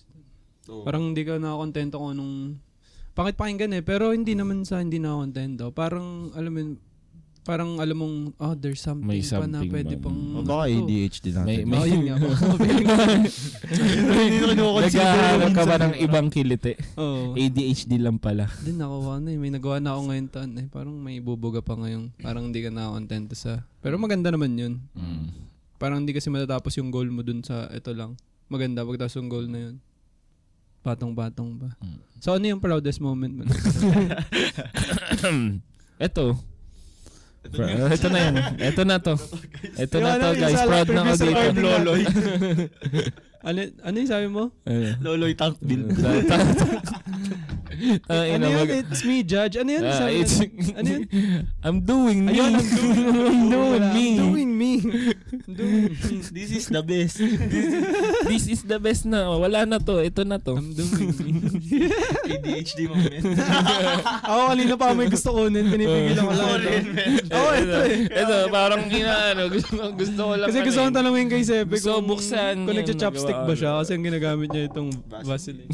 [0.68, 2.36] Parang hindi ka nakakontento kung anong
[3.12, 5.72] pangit pakinggan eh, pero hindi naman sa hindi nakakontento.
[5.72, 6.62] Parang alam mo
[7.48, 10.04] parang alam mong oh there's something, May pa na something pwede ba?
[10.04, 10.84] pang O baka ano to.
[10.84, 11.64] ADHD May, natin.
[11.64, 12.16] may, Oh, yun nga.
[12.60, 12.88] Feeling
[14.60, 14.68] ko.
[14.84, 16.76] Naghahanap ka ba ng ibang kilite?
[17.00, 17.40] Oo.
[17.40, 18.52] ADHD lang pala.
[18.60, 19.40] Din nakuha na eh.
[19.40, 20.68] May nagawa na ako ngayon taon eh.
[20.68, 22.12] Parang may bubuga pa ngayon.
[22.20, 23.64] Parang hindi ka nakakontento sa...
[23.80, 24.84] Pero maganda naman yun.
[24.92, 25.32] Mm.
[25.80, 28.20] Parang hindi kasi matatapos yung goal mo dun sa ito lang.
[28.52, 29.76] Maganda pagtapos yung goal na yun.
[30.84, 31.72] Patong-patong ba?
[31.80, 32.00] Mm.
[32.20, 33.44] So ano yung proudest moment mo?
[37.48, 37.56] Eto.
[37.56, 38.36] Pra- Ito na yan.
[38.60, 39.14] Ito na to.
[39.80, 40.56] Ito na to ano, guys.
[40.56, 41.60] sa Proud na ako dito.
[41.64, 42.02] Loloy.
[43.48, 44.44] ano, ano yung sabi mo?
[44.68, 44.88] Ano?
[45.00, 45.88] Loloy tank bill.
[48.10, 48.60] Ina, ano yun?
[48.64, 49.56] mag- It's me, Judge.
[49.56, 49.84] Ano yun?
[49.86, 50.42] Sabi- it's-
[50.74, 51.04] ano yun?
[51.66, 52.32] I'm doing me.
[52.34, 52.98] Ayun, I'm doing,
[53.30, 54.08] I'm doing me.
[54.08, 54.72] I'm doing me.
[55.28, 55.96] I'm doing me.
[56.30, 57.18] This is the best.
[58.26, 59.30] This is the best na.
[59.30, 60.00] Wala na to.
[60.00, 60.58] Ito na to.
[60.58, 61.30] I'm doing me.
[62.28, 63.24] ADHD moment.
[64.24, 65.66] ako kanina pa may gusto kunin.
[65.68, 66.50] Pinipigilan ko lang.
[67.30, 67.98] Oo, ito eh.
[68.08, 69.48] Ito, parang inaano.
[69.48, 70.48] Gusto, gusto ko lang.
[70.48, 73.54] Kasi gusto kong tanongin kay Sepe Gusto kung, buksan kung nagcha-chopstick ba ko.
[73.54, 74.90] siya kasi ang ginagamit niya itong
[75.24, 75.70] Vaseline.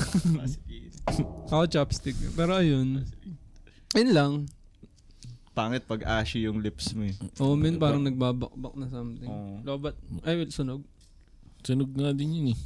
[1.54, 2.16] Ako chopstick.
[2.34, 3.04] Pero ayun.
[3.93, 4.34] Ayun lang.
[5.54, 7.14] Pangit pag ashy yung lips mo eh.
[7.38, 9.30] Oh, man, parang nagbabakbak na something.
[9.30, 9.62] Oo.
[9.62, 9.93] Lobat.
[10.26, 10.82] Ay, wait, sunog.
[11.62, 12.60] Sunog nga din yun eh.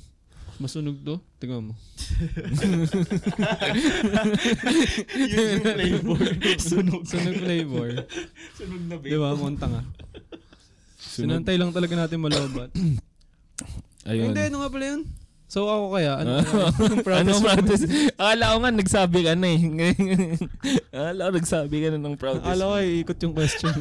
[0.57, 1.21] Masunog to?
[1.37, 1.73] Tingnan mo.
[5.21, 6.17] yung flavor.
[6.57, 7.05] Sunog.
[7.05, 7.89] Sunog flavor.
[8.57, 9.37] Sunog na Di ba?
[9.37, 9.85] Munta nga.
[10.97, 11.45] Sunog.
[11.45, 12.73] Sinantay lang talaga natin malobat.
[14.09, 14.33] Ayun.
[14.33, 15.05] Hindi, ano nga pala yun?
[15.47, 17.83] So ako kaya, ano ano proudest proudest?
[18.19, 19.61] Akala ko nga nagsabi ka na eh.
[20.91, 22.43] Akala ko nagsabi ka na ng proudest.
[22.43, 23.75] Akala ko ay ikot yung question.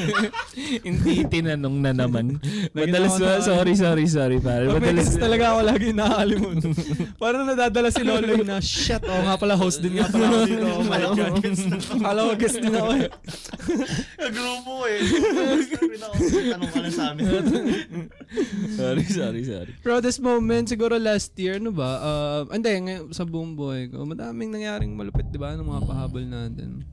[0.86, 2.36] Hindi tinanong na naman.
[2.76, 3.40] Madalas na ako ba?
[3.40, 4.36] na- Sorry, sorry, sorry.
[4.36, 4.68] Pare.
[4.68, 6.70] Madalas guest talaga ako lagi nakakalimutan.
[7.16, 10.66] Parang nadadala si Loloy na, shit, oo nga pala, host din nga pala ako dito.
[10.76, 11.32] Oh my God.
[12.04, 13.08] Akala ko guest din ako eh.
[14.28, 15.00] Grupo eh.
[16.52, 17.24] Tanong ka lang sa amin.
[18.76, 19.72] sorry, sorry, sorry.
[19.80, 21.90] Proudest moment siguro last year, no ba?
[21.98, 24.04] Uh, hindi, ngay- sa buong buhay ko.
[24.04, 25.54] Madaming nangyaring malupit, di ba?
[25.54, 26.84] Ng mga pahabol natin.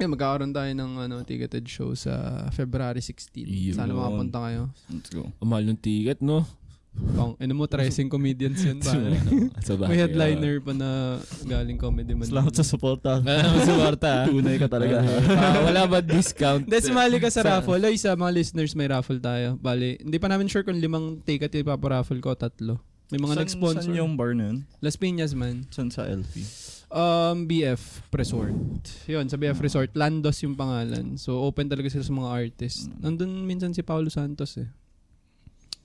[0.00, 3.44] Eh, magkakaroon tayo ng ano, ticketed show sa February 16.
[3.44, 3.76] Yun.
[3.76, 4.62] Sana makapunta kayo.
[4.88, 5.28] Let's go.
[5.44, 6.48] Mahal yung ticket, no?
[6.92, 8.76] Pang, ano mo, tracing comedians yun.
[8.84, 9.16] pare.
[9.64, 12.28] Sa May headliner pa na galing comedy man.
[12.28, 13.18] Salamat sa suporta.
[13.24, 14.12] Ah, suporta.
[14.22, 14.28] ah.
[14.28, 15.00] Tunay ka talaga.
[15.32, 16.68] Ah, wala ba discount?
[16.68, 17.80] Hindi, sumali ka sa raffle.
[17.80, 19.56] Ay, sa mga listeners, may raffle tayo.
[19.56, 22.76] Bali, hindi pa namin sure kung limang ticket ipaparaffle ko, tatlo.
[23.08, 23.88] May mga San- nag-sponsor.
[23.88, 24.58] San yung bar na yun?
[24.84, 25.64] Las Piñas, man.
[25.72, 26.44] San sa LP?
[26.92, 28.84] Um, BF Resort.
[29.08, 29.96] Yun, sa BF Resort.
[29.96, 31.16] Landos yung pangalan.
[31.16, 32.88] So, open talaga sila sa mga artists.
[33.00, 34.68] Nandun minsan si Paulo Santos eh.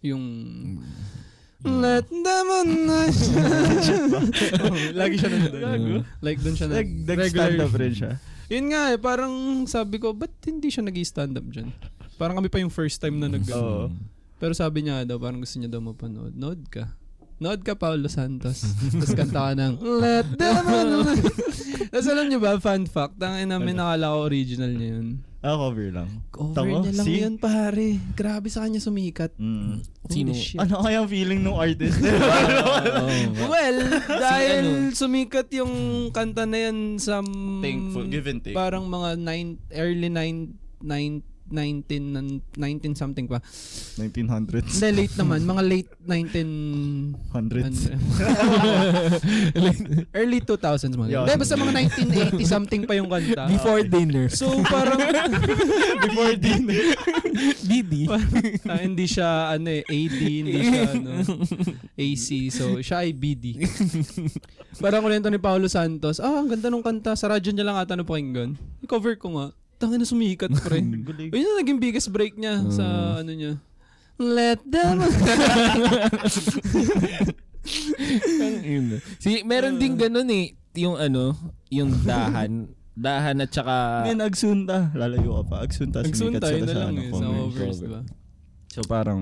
[0.05, 0.25] Yung...
[1.65, 2.69] Let them on
[4.99, 6.05] Lagi siya nandun.
[6.21, 6.73] Like dun siya na.
[6.79, 8.11] Nag, nag-stand up rin siya.
[8.47, 11.73] Yun nga eh, parang sabi ko, ba't hindi siya nag-stand up dyan?
[12.21, 13.89] Parang kami pa yung first time na nag Oo.
[14.37, 16.37] Pero sabi niya daw, parang gusto niya daw mapanood.
[16.37, 16.93] Nood ka.
[17.41, 18.61] Nood ka, Paulo Santos.
[18.93, 20.89] Tapos kanta ka ng, Let them on.
[21.93, 25.07] Tapos alam niyo ba, fun fact, ang ina, may nakala ko original niya yun.
[25.45, 26.09] Ah, cover lang.
[26.33, 27.21] Cover Tama, niya lang see?
[27.21, 28.01] yun, pare.
[28.17, 29.37] Grabe sa kanya sumikat.
[29.37, 29.85] Mm.
[30.09, 30.33] Sino?
[30.33, 30.57] Shit.
[30.57, 32.01] Ano kaya ang feeling ng artist?
[32.01, 33.45] Oo.
[33.45, 33.77] Well,
[34.09, 34.97] dahil ano?
[34.97, 35.73] sumikat yung
[36.09, 37.21] kanta na yan sa...
[37.61, 38.57] Thankful, give and take.
[38.57, 43.39] Parang mga nine, early nine, nine, 19, nan- 19 something pa.
[43.99, 44.77] 1900s.
[44.77, 45.39] Hindi, late naman.
[45.47, 47.31] Mga late 19...
[47.31, 47.87] Hundreds.
[50.19, 51.09] early 2000s mga.
[51.09, 51.25] Yeah.
[51.25, 51.73] Hindi, basta mga
[52.37, 53.47] 1980 something pa yung kanta.
[53.47, 54.27] Before dinner.
[54.31, 54.99] So parang
[56.05, 56.81] Before dinner.
[57.63, 58.07] Didi.
[58.09, 61.11] ah, hindi siya ano eh, AD, hindi siya ano,
[61.95, 62.27] AC.
[62.51, 63.61] So siya ay BD.
[64.81, 67.17] parang kwento ni Paulo Santos, ah, ang ganda nung kanta.
[67.17, 68.55] Sa radyo niya lang ata napakinggan.
[68.83, 69.47] I-cover ko nga.
[69.77, 70.81] Tangin na sumikat pre.
[71.33, 73.61] Yun yung naging biggest break niya sa ano niya.
[74.17, 75.05] Let them
[79.21, 80.57] si, meron din ganun eh.
[80.73, 81.37] Yung ano,
[81.69, 82.65] yung dahan.
[82.97, 84.09] Dahan at saka...
[84.09, 84.89] Men, agsunta.
[84.97, 85.57] Lalayo ka pa.
[85.61, 86.01] Agsunta.
[86.01, 87.29] sumikat Nagsunta, yun na sa lang ano, eh, sa cover.
[87.29, 87.85] covers, cover.
[87.85, 88.01] diba?
[88.73, 89.21] So parang,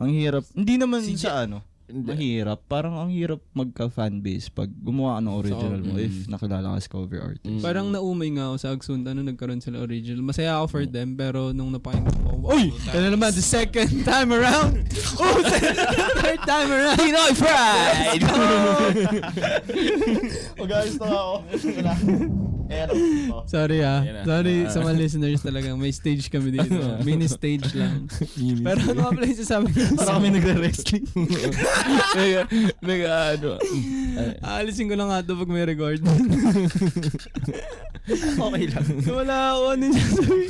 [0.00, 0.44] ang hirap.
[0.56, 1.60] Hindi naman Si sa ano.
[1.92, 2.60] Mahirap.
[2.70, 6.06] Parang ang hirap magka-fanbase pag gumawa ka ng original mo mm.
[6.06, 7.46] if nakilala ka sa cover artist.
[7.46, 7.62] Mm.
[7.62, 10.24] Parang naumay nga ako sa Agsunta nung nagkaroon sila original.
[10.24, 12.72] Masaya ako for them, pero nung napakinggan ko, Uy!
[12.88, 14.88] Kaya naman, the second time around!
[15.20, 16.96] Oh, third time around!
[16.96, 18.24] Pinoy Pride!
[20.60, 21.44] O guys, to ako.
[22.70, 22.78] Wala.
[22.78, 22.94] Ero.
[23.30, 23.46] Oh.
[23.46, 24.02] Sorry ah.
[24.02, 24.22] Yan na.
[24.26, 25.78] Sorry sa mga listeners talagang.
[25.78, 26.74] May stage kami dito.
[27.00, 28.10] Mini stage lang.
[28.66, 29.80] Pero ano nga pala yung sasabi ko?
[29.94, 31.06] Para kami nagre-wrestling.
[32.18, 32.40] mega,
[32.80, 33.54] mega ano.
[34.42, 36.02] Aalisin ko lang nga ito pag may record.
[38.36, 38.86] okay lang.
[39.06, 40.44] Wala ako ano niya sabi.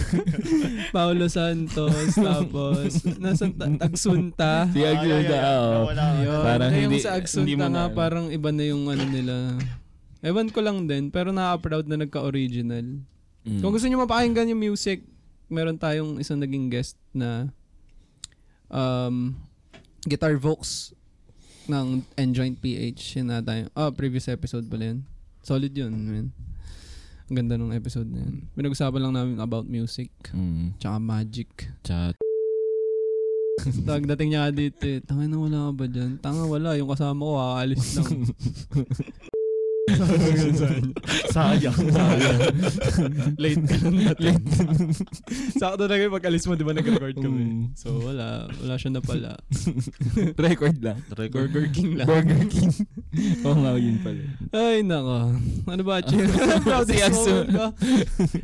[0.90, 4.52] Paulo Santos, tapos nasa ta- Agsunta.
[4.72, 5.78] Si Agsuda, oo.
[5.86, 6.04] Wala.
[6.18, 6.42] Yun.
[6.42, 9.34] Parang yung hindi- sa Agsunta nga, na- parang iba na yung ano nila.
[10.20, 13.00] Ewan ko lang din, pero nakaka-proud na nagka-original.
[13.48, 13.60] Mm.
[13.64, 15.00] Kung gusto nyo mapakinggan yung music,
[15.48, 17.48] meron tayong isang naging guest na
[18.68, 19.32] um,
[20.04, 20.92] guitar vox
[21.66, 23.16] ng Enjoint PH.
[23.16, 23.72] Yun na tayo.
[23.72, 24.98] Oh, previous episode pala yun.
[25.40, 26.28] Solid yun, man.
[27.32, 28.44] Ang ganda ng episode na yun.
[28.52, 30.12] Pinag-usapan lang namin about music.
[30.36, 30.76] Mm.
[30.76, 31.48] Tsaka magic.
[31.80, 32.14] Chat.
[33.88, 35.00] Tag dating niya dito eh.
[35.00, 36.10] Tanga na wala ka ba dyan?
[36.20, 36.76] Tanga wala.
[36.76, 38.28] Yung kasama ko aalis lang.
[41.30, 41.78] Sayang.
[43.36, 44.34] Late ka lang natin.
[45.56, 47.42] Sakto na kayo pag alis mo, di ba nag-record kami?
[47.42, 47.64] Mm.
[47.74, 48.46] So wala.
[48.62, 49.34] Wala siya na pala.
[50.46, 50.98] Record lang.
[51.10, 52.06] Burger King lang.
[52.06, 52.70] Burger King.
[53.46, 54.22] Oo nga, yun pala.
[54.54, 55.16] Ay, nako.
[55.66, 56.16] Ano ba, Aksu.
[57.32, 57.66] moment ko.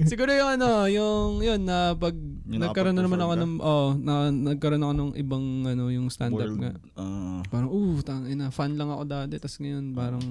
[0.09, 2.14] Siguro yung ano, yung, yun, na pag
[2.47, 6.51] Yung nagkaroon na naman ako ng, oh, na, nagkaroon ako ng ibang, ano, yung stand-up
[6.59, 6.72] nga.
[6.99, 9.34] ah, Parang, uh, tang ina, fan lang ako dati.
[9.39, 10.24] Tapos ngayon, parang,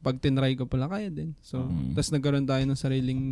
[0.00, 1.36] pag tinry ko pala, kaya din.
[1.40, 1.92] So, Mm.
[1.92, 3.22] tapos nagkaroon tayo ng sariling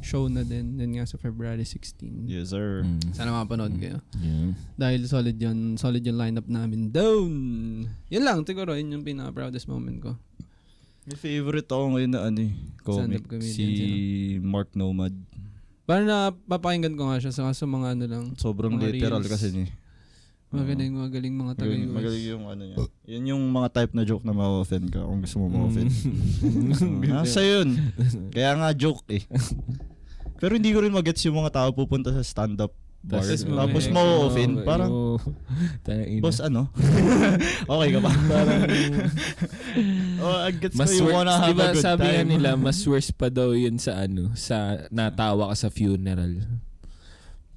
[0.00, 0.74] show na din.
[0.74, 2.26] Yun nga sa February 16.
[2.26, 2.82] yes, sir.
[2.82, 3.14] Mm.
[3.14, 4.02] Sana mapanood kayo.
[4.16, 4.58] Yeah.
[4.74, 6.90] Dahil solid yun, solid yung lineup namin.
[6.90, 7.32] Down!
[8.06, 10.12] Yun lang, siguro, yun yung pinaka-proudest moment ko.
[11.06, 12.52] May favorite ako ngayon na ano eh,
[12.82, 13.24] comic.
[13.24, 13.64] Comedian, Si
[14.42, 15.14] Mark Nomad.
[15.86, 18.24] Parang na papakinggan ko nga siya sa, sa mga ano lang.
[18.34, 19.30] Sobrang literal reels.
[19.30, 19.70] kasi niya.
[20.56, 22.76] Magaling, magaling mga taga Magaling, yung ano niya.
[23.06, 25.90] Yan yung mga type na joke na ma-offend ka kung gusto mo ma-offend.
[26.46, 27.08] Mm.
[27.08, 27.68] Nasa yun.
[28.34, 29.24] Kaya nga joke eh.
[30.36, 32.74] Pero hindi ko rin magets yung mga tao pupunta sa stand-up
[33.06, 33.22] bar.
[33.22, 34.54] Tapos Tapos, ma-offend.
[34.60, 34.90] Oo, Parang.
[35.86, 36.22] Tangina.
[36.22, 36.68] boss ano?
[37.70, 38.10] okay ka ba?
[38.10, 38.60] Parang,
[40.20, 42.28] oh, I gets mas ko worse, wanna have diba a good sabi time.
[42.34, 46.42] nila, mas worse pa daw yun sa ano, sa natawa ka sa funeral.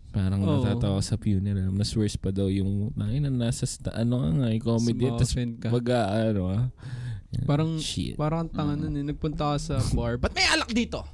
[0.10, 0.66] Parang Oo.
[0.66, 1.70] natatawa sa funeral.
[1.70, 5.05] Mas worse pa daw yung, ay na nasa, sta- ano nga yung comedy.
[5.05, 5.68] Tapos, ma-offend ka.
[5.70, 6.66] wag ano ah.
[7.45, 8.18] Parang, Shit.
[8.18, 9.05] parang ang tanga nun eh.
[9.05, 10.18] Nagpunta ka sa bar.
[10.18, 11.05] Ba't may alak dito?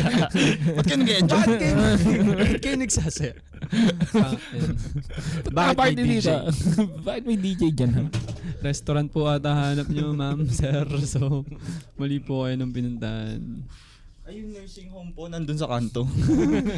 [0.76, 1.32] Ba't ka nag-enjoy?
[1.32, 1.74] Bakit kayo,
[2.36, 3.32] bakit kayo nagsasaya?
[4.12, 4.76] Ah, ayun.
[5.48, 6.28] Bakit may DJ?
[7.08, 8.04] Bakit may DJ dyan ha?
[8.60, 10.84] Restaurant po ata hanap nyo, ma'am, sir.
[11.08, 11.48] So,
[11.96, 13.64] mali po kayo ng pinuntahan.
[14.26, 16.02] Ay, yung nursing home po nandun sa kanto.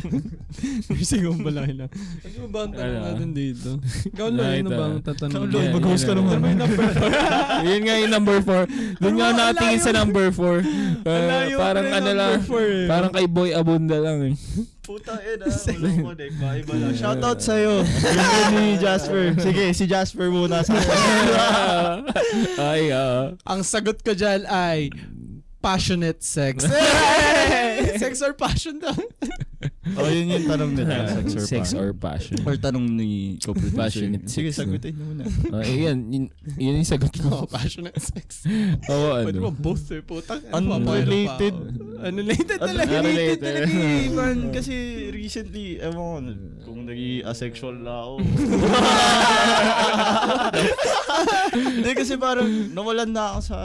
[0.92, 1.88] Nursing home pala lang.
[2.20, 3.08] Ano ba ang tanong Ano?
[3.08, 3.70] natin dito?
[4.12, 5.48] Ikaw lang, ano ba ang tatanong?
[5.48, 5.48] Ikaw?
[5.48, 6.44] Lloyd, mag-host ka naman.
[7.64, 9.00] Yun nga yung number 4.
[9.00, 10.60] Doon nga Ano, natingin sa number 4.
[11.08, 12.38] Malayo parang pa yung ano number lang.
[12.44, 12.84] four eh.
[12.84, 14.34] Parang kay Boy Abunda lang eh.
[14.84, 15.48] Puta eh, ah.
[15.48, 16.32] Walang connect.
[16.36, 16.92] Iba lang.
[16.92, 17.74] Shoutout sa'yo.
[17.80, 19.24] Ganda ni Jasper.
[19.40, 20.76] Sige, si Jasper muna sa
[22.60, 23.32] Ay, ah.
[23.46, 24.92] Ang sagot ko dyan ay
[25.60, 26.64] passionate sex.
[28.02, 28.94] sex or passion daw.
[29.98, 31.06] oh, yun yung tanong nila.
[31.10, 31.78] Sex or Sex passion.
[31.78, 32.36] or passion.
[32.42, 33.74] Or tanong ni co-producer.
[33.78, 34.74] Passionate Sige, sex, no?
[34.74, 35.24] sagutin mo muna.
[35.50, 37.46] Ah, eh, yan, yun, yun yung sagot Oh, mo.
[37.46, 38.46] passionate sex.
[38.92, 39.58] Oo, Pwede mo ano.
[39.58, 40.42] both eh, putang.
[40.50, 41.54] Ano, Unrelated.
[41.98, 42.90] Unrelated talaga.
[42.98, 43.38] Unrelated.
[43.42, 44.36] talaga eh, man.
[44.50, 44.72] Kasi
[45.10, 46.22] recently, ewan
[46.62, 48.14] ko, kung naging asexual na ako.
[51.54, 53.56] Hindi kasi parang nawalan na ako sa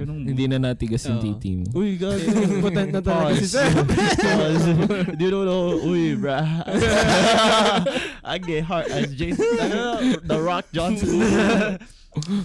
[0.00, 1.64] ganung Hindi na natigas yung titi mo.
[1.76, 2.16] Uy, God.
[2.64, 3.68] Potent na talaga si Sir.
[5.12, 5.76] Hindi mo know.
[5.84, 6.40] Uy, bra.
[8.24, 9.44] I get hard as Jason.
[10.30, 11.20] The Rock Johnson.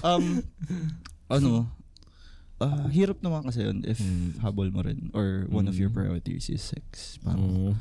[0.03, 0.43] um,
[1.31, 1.71] ano,
[2.55, 4.39] ah hirap naman kasi yun if Mm.
[4.39, 5.97] habol mo rin or one of your Mm.
[5.99, 7.19] priorities is sex.
[7.19, 7.71] Parang, Oo.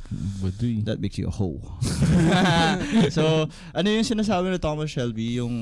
[0.42, 0.82] Baduy.
[0.82, 1.62] that makes you a hoe.
[3.14, 5.54] so, ano yung sinasabi ni Thomas Shelby, yung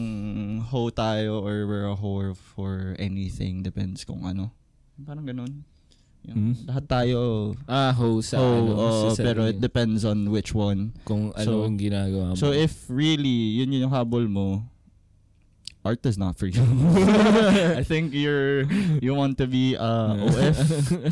[0.64, 4.52] hoe tayo or we're a whore for anything, depends kung ano.
[4.98, 5.64] Parang ganun.
[6.22, 6.70] Yung, Hmm?
[6.70, 7.18] Lahat tayo
[7.66, 8.72] Ah, ho sa hoe, ano.
[8.78, 10.94] oo, sa pero it depends on which one.
[11.02, 12.38] Kung ano So- ang ginagawa mo.
[12.38, 14.62] So if really, yun yun yung habol mo,
[15.82, 16.62] art is not for you.
[17.78, 18.64] I think you're
[19.02, 20.58] you want to be a OF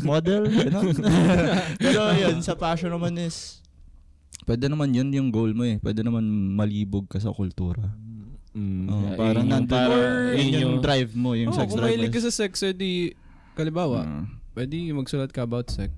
[0.07, 0.95] model, ganun.
[1.83, 3.59] Pero yun, sa passion naman is
[4.47, 5.77] pwede naman yun yung goal mo eh.
[5.77, 6.23] Pwede naman
[6.55, 7.83] malibog ka sa kultura.
[8.51, 11.71] Mm, Oh, yeah, parang yun nandun, parang- yun yun yung drive mo, yung Oh, sex
[11.71, 11.95] kung drive.
[11.95, 13.15] mahilig ka sa sex, edi,
[13.55, 14.25] kalibawa, Mm.
[14.51, 15.95] pwede magsulat ka about sex.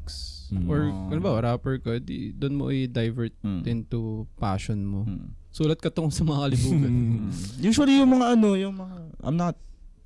[0.54, 0.70] Mm.
[0.70, 1.10] Or, Oh.
[1.10, 3.66] kalibawa, rapper ka, di, doon mo i-divert Mm.
[3.66, 5.02] into passion mo.
[5.10, 5.34] Mm.
[5.54, 6.94] Sulat ka tungkol sa mga kalibugan.
[7.14, 7.30] Mm.
[7.62, 9.54] Usually yung mga ano, yung mga, I'm not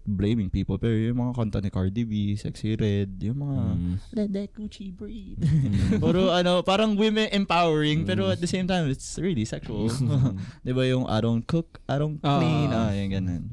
[0.04, 3.94] blaming people, pero yung mga kanta ni Cardi B, Sexy Red, yung mga, Mm.
[4.14, 5.40] let that Gucci breathe.
[6.04, 9.88] Puro ano, parang women empowering, pero at the same time, it's really sexual.
[10.66, 12.40] di ba yung I don't cook, I don't Ah.
[12.40, 13.44] clean, ah, yung ganun.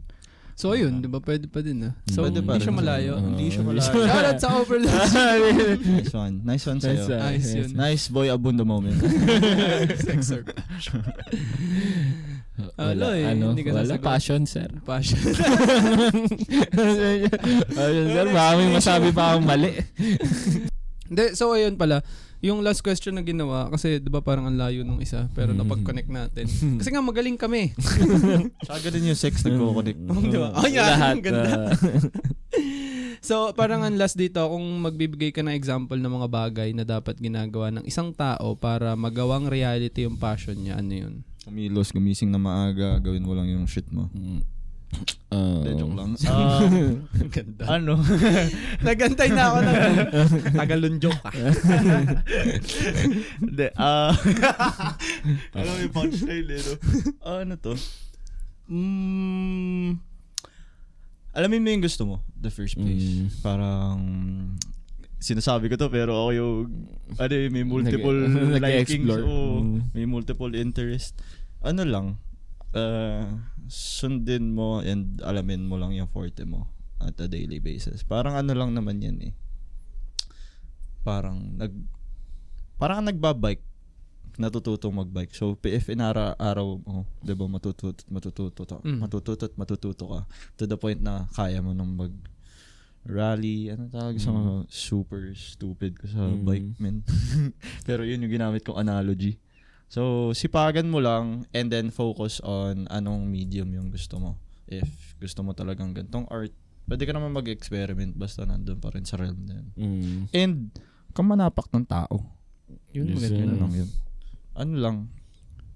[0.54, 1.18] So, ayun, di ba?
[1.18, 1.92] Pwede pa din ah.
[2.06, 3.12] So, Pwede pa hindi siya malayo.
[3.18, 3.26] Oo.
[3.26, 3.90] Hindi siya Hindi malayo.
[3.90, 4.94] siya- Shoutout sa Overlord.
[5.98, 6.34] nice one.
[6.42, 6.94] Nice one sa'yo.
[6.94, 7.20] Nice one.
[7.20, 7.54] Nice Yes.
[7.58, 7.70] yun.
[7.74, 8.94] Nice boy abunda moment.
[10.06, 10.46] Sex or
[12.78, 14.06] Wala, Ano eh, ano, hindi ka wala sasagot.
[14.06, 14.70] passion, sir.
[14.86, 15.18] passion.
[17.74, 19.74] Ayun, sir, baka may masabi pa akong mali.
[21.04, 21.98] Hindi, so ayun pala.
[22.44, 25.64] Yung last question na ginawa, kasi di ba parang ang layo nung isa, pero Mm.
[25.64, 26.44] napag-connect natin.
[26.78, 27.72] Kasi nga magaling kami.
[28.64, 29.96] Tsaka ganun yung sex nagko-connect.
[30.28, 30.52] Di ba?
[30.52, 30.84] Oh, yan.
[30.84, 31.12] Lahat.
[31.14, 31.48] Ang ganda.
[31.48, 31.72] ah,
[33.18, 37.16] So parang ang last dito, kung magbibigay ka ng example ng mga bagay na dapat
[37.16, 41.14] ginagawa ng isang tao para magawang reality yung passion niya, ano yun?
[41.40, 44.12] Kumilos, gumising na maaga, gawin mo lang yung shit mo.
[44.12, 44.44] mm,
[45.34, 46.10] ah, Hindi, joke lang.
[46.24, 47.62] Ah, Ang ganda.
[47.68, 47.92] ano?
[48.86, 49.76] Nagantay na ako ng
[50.52, 51.30] tagalunjok ka.
[53.40, 54.12] Hindi, ah...
[55.56, 56.72] Alam mo yung punchline eh, no?
[57.20, 57.74] Ah, ano to?
[58.64, 60.00] Mm,
[61.32, 63.20] alamin mo yung gusto mo, the first place.
[63.20, 63.28] Mm.
[63.40, 63.98] Parang,
[65.18, 66.54] sinasabi ko to pero ako yung,
[67.16, 69.08] ano eh, may multiple Nag- likings.
[69.10, 69.92] oo, Mm.
[69.92, 71.18] may multiple interest.
[71.60, 72.06] Ano lang,
[72.74, 73.24] uh,
[73.66, 76.68] sundin mo and alamin mo lang yung forte mo
[77.00, 78.02] at a daily basis.
[78.02, 79.34] Parang ano lang naman yan eh.
[81.04, 81.72] Parang nag
[82.76, 83.62] parang nagbabike
[84.34, 85.30] natututong magbike.
[85.30, 89.06] So, if inara-araw mo, di ba, matututo, matututo, to, Mm.
[89.06, 90.20] matututo at matututo ka
[90.58, 92.10] to the point na kaya mo nang mag
[93.06, 96.42] rally, ano tawag sa mga super stupid ko sa Mm.
[96.42, 97.06] bike, men.
[97.86, 99.38] Pero yun yung ginamit kong analogy.
[99.86, 104.36] So, sipagan mo lang and then focus on anong medium yung gusto mo.
[104.64, 106.50] If gusto mo talagang gantong art,
[106.84, 109.68] pwede ka naman mag-experiment basta nandun pa rin sa realm na yun.
[109.74, 110.20] mm.
[110.32, 110.72] And,
[111.10, 112.26] kung manapak ng tao.
[112.90, 113.38] Yun, Yes, maganda.
[113.38, 113.60] Yun Mm.
[113.60, 113.90] lang yun.
[114.54, 114.96] Ano lang,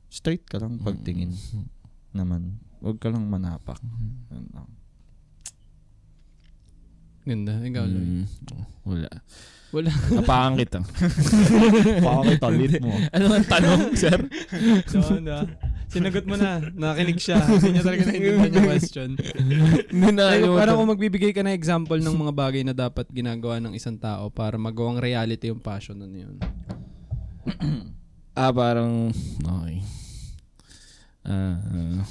[0.09, 1.66] straight ka lang pagtingin Mm.
[2.12, 2.42] naman.
[2.78, 3.78] Huwag ka lang manapak.
[4.30, 4.68] Yun lang.
[7.22, 7.54] Ganda.
[7.61, 7.84] Ikaw.
[7.84, 8.24] Mm.
[8.82, 9.11] Wala.
[9.68, 9.92] Wala.
[9.92, 10.80] Napakan kita.
[12.06, 12.88] Pakakit talit mo.
[13.12, 14.16] ano ang tanong, sir?
[14.88, 15.46] So, ano, ah,
[15.88, 16.60] Sinagot mo na.
[16.72, 17.40] Nakinig siya.
[17.48, 19.10] Hindi niya talaga naintindihan yung question.
[19.92, 23.72] Na, ano, parang kung magbibigay ka ng example ng mga bagay na dapat ginagawa ng
[23.72, 26.36] isang tao para magawang reality yung passion ano yun.
[28.38, 29.10] Ah, parang,
[29.42, 29.82] okay.
[31.26, 32.06] Ah, ah.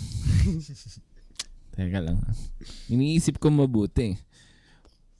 [1.71, 2.19] Teka lang.
[2.91, 4.19] Iniisip ko mabuti.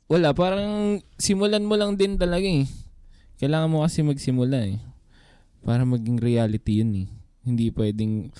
[0.08, 2.64] Wala, parang simulan mo lang din talaga eh.
[3.38, 4.80] Kailangan mo kasi magsimula eh.
[5.62, 7.08] Para maging reality yun eh.
[7.44, 8.32] Hindi pwedeng...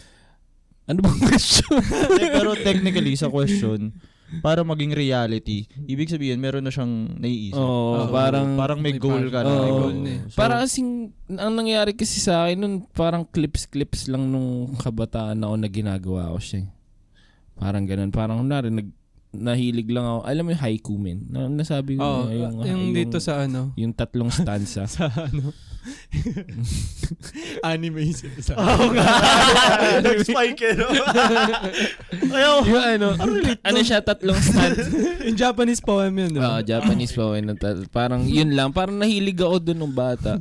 [0.88, 1.84] Ano bang question?
[2.16, 3.92] Eh, Pero technically, sa question,
[4.40, 7.60] para maging reality, ibig sabihin, meron na siyang naiisip.
[7.60, 8.16] Oo, Oo.
[8.16, 8.56] parang...
[8.56, 9.52] parang may may goal ka na.
[9.52, 9.60] Oo.
[9.60, 10.20] may goal na eh.
[10.32, 15.56] So, Para kasing, ang nangyari kasi sa akin nun, parang clips-clips lang nung kabataan ako
[15.60, 16.64] na ginagawa ko siya.
[16.64, 16.68] eh.
[17.60, 18.10] Parang ganun.
[18.10, 18.88] Parang kunwari, nag,
[19.36, 20.20] nahilig lang ako.
[20.24, 21.20] Alam mo yung haiku, men?
[21.28, 24.88] Na, nasabi ko Oo, na yung, yung, dito sa ano, yung tatlong stanza.
[24.92, 25.52] sa ano,
[27.68, 29.08] anime yung sa Oo nga.
[30.08, 30.88] Nag-spike eh, no?
[32.32, 32.56] Ayaw.
[32.68, 33.08] yung ano,
[33.64, 34.88] ano siya, tatlong stanza.
[35.24, 36.64] yung Japanese poem yun, Oo, ba?
[36.64, 38.72] Japanese pa na tal- Parang yun lang.
[38.72, 40.40] Parang nahilig ako dun nung bata.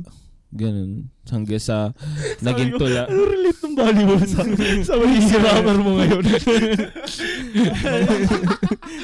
[0.49, 1.13] Ganun.
[1.27, 1.91] Hanggang sa
[2.41, 3.05] naging tula.
[3.05, 4.41] Ano relate ng volleyball sa,
[4.81, 6.23] sa magiging rapper mo ngayon?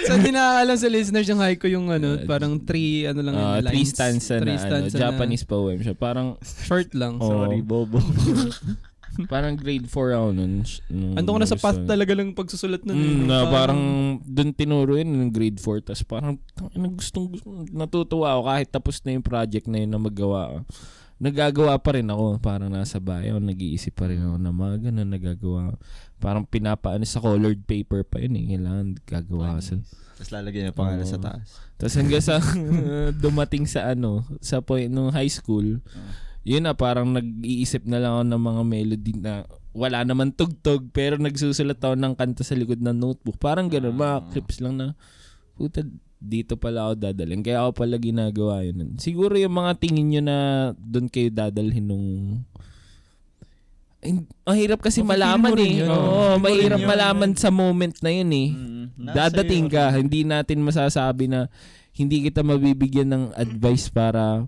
[0.07, 3.67] so, hindi nakakalam sa listeners yung haiku yung ano, parang three, ano lang, Uh, yun,
[3.67, 3.91] three lines.
[3.91, 5.93] stanza na Three ano, stanza na Japanese poem siya.
[5.93, 7.19] Parang short lang.
[7.19, 7.27] Oo.
[7.27, 7.99] Sorry, Bobo.
[9.29, 10.65] parang grade 4 ako nun.
[10.89, 12.93] Nung Ando ko na sa path talaga lang pagsusulat nun.
[12.93, 12.97] eh.
[13.13, 13.81] Mm, na parang
[14.19, 16.33] doon tinuro yun ng grade 4 tapos parang
[16.89, 20.57] gustong, gustong natutuwa ako kahit tapos na yung project na yun na magawa ko.
[21.23, 25.79] Nagagawa pa rin ako parang nasa bayo nag-iisip pa rin ako na mga ganun nagagawa
[26.19, 29.75] parang pinapaano sa colored paper pa yun eh kailangan gagawa ko sa
[30.13, 31.47] Tapos lalagyan niya pangalan sa taas.
[31.73, 32.43] tapos hanggang sa
[33.23, 35.79] dumating sa ano sa point nung high school
[36.43, 39.33] yun na parang nag-iisip na lang ako ng mga melody na
[39.71, 43.41] wala naman tugtog pero nagsusulat ako ng kanta sa likod ng notebook.
[43.41, 44.27] Parang gano'n, mga Ah.
[44.29, 44.87] clips lang na
[45.55, 45.81] puta
[46.23, 47.43] dito pala ako dadalhin.
[47.43, 48.95] Kaya ako pala ginagawa yun.
[48.95, 50.37] Siguro yung mga tingin nyo na
[50.79, 52.07] doon kayo dadalhin nung
[54.03, 55.73] Ay, ang hirap kasi Mafe-feel malaman eh.
[55.83, 55.87] yun.
[55.91, 57.39] Oo, mo mahirap yun, malaman man.
[57.39, 58.49] sa moment na yun eh.
[58.51, 61.47] Mm, Dadating ka, hindi natin masasabi na
[61.95, 64.43] hindi kita mabibigyan ng advice para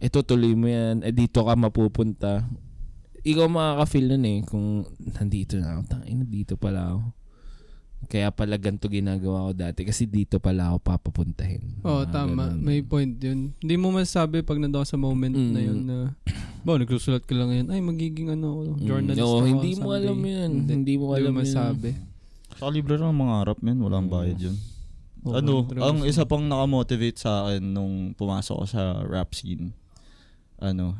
[0.00, 2.44] ito tuloy mo yan, eh, dito ka mapupunta.
[3.20, 7.00] Ikaw makaka-feel nun eh kung nandito na ako, tangina dito pala ako.
[8.06, 11.82] Kaya pala ganito ginagawa ko dati kasi dito pala ako papapuntahin.
[11.82, 12.44] Oo, Mga tama.
[12.46, 12.62] ganun.
[12.62, 13.50] May point yun.
[13.58, 15.66] Hindi mo masasabi pag nandun sa moment na Mm.
[15.66, 15.98] yun na,
[16.62, 19.82] ba, nagsusulat ka lang yan, ay, magiging ano, ako, Mm, journalist oo, ako hindi mo
[19.86, 20.50] someday." alam yun.
[20.52, 21.40] Hindi, Hindi mo Hindi alam yun.
[21.40, 21.90] masabi.
[22.56, 23.78] Sa libre lang ang mga harap, men.
[23.80, 24.12] Walang Mm.
[24.12, 24.56] bayad yun.
[25.22, 29.74] Oo, ano, ang isa pang nakamotivate sa akin nung pumasok ko sa rap scene,
[30.56, 30.94] ano,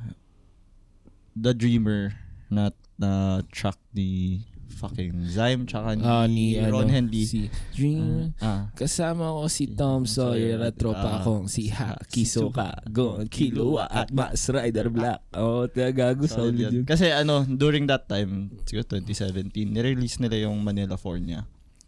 [1.32, 2.18] The Dreamer
[2.48, 3.10] na, na
[3.48, 7.24] track ni fucking Zyme tsaka ni, Ah, ni Ron ano, Henley.
[7.24, 8.34] si Dream.
[8.38, 11.18] ah, Kasama ko si Tom Sawyer at tropa Ah.
[11.20, 15.22] akong si Haki Soka, Gon, Kilua at Max Rider Black.
[15.32, 16.72] Oh, gago sa solid yun.
[16.72, 16.84] yun.
[16.84, 21.46] Kasi ano, during that time, siguro 2017, nirelease nila yung Manila 4 niya.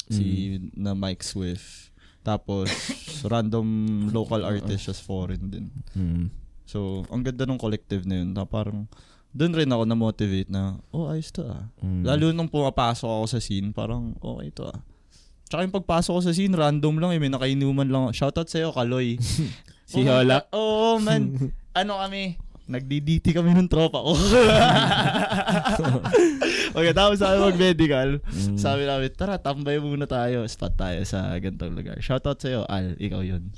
[0.09, 1.93] Si na Mike Swift.
[2.25, 2.69] Tapos,
[3.25, 3.65] random
[4.09, 5.67] local artist just foreign din.
[5.93, 6.29] Mm.
[6.65, 8.33] So, ang ganda ng collective na yun.
[8.33, 8.85] Na parang,
[9.33, 11.69] doon rin ako na-motivate na, oh, ayos to ah.
[11.85, 12.03] Mm.
[12.05, 14.81] Lalo nung pumapasok ako sa scene, parang, okay to ah.
[15.49, 17.21] Tsaka yung pagpasok ko sa scene, random lang eh.
[17.21, 18.13] May nakainuman lang.
[18.13, 19.17] Shoutout sa'yo, Kaloy.
[19.89, 20.45] Si Hola.
[20.53, 21.33] Oo, oh, man.
[21.81, 22.37] ano kami?
[22.69, 24.13] Nagdi-DT kami ng tropa ko.
[26.77, 28.21] okay, tapos sabi mag-medical.
[28.29, 28.61] Mm.
[28.61, 30.45] Sabi namin, tara, tambay muna tayo.
[30.45, 31.97] Spot tayo sa ganitong lugar.
[31.97, 32.93] Shoutout sa'yo, Al.
[33.01, 33.49] Ikaw yun.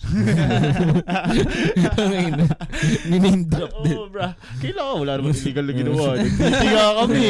[3.10, 3.98] Niname drop din.
[3.98, 4.38] Oo, bra.
[4.62, 6.06] Kailangan wala naman illegal na ginawa.
[6.14, 7.22] Nag-DT nga kami.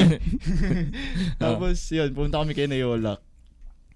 [1.41, 3.25] Tapos, yun, pumunta kami kay na Yolak.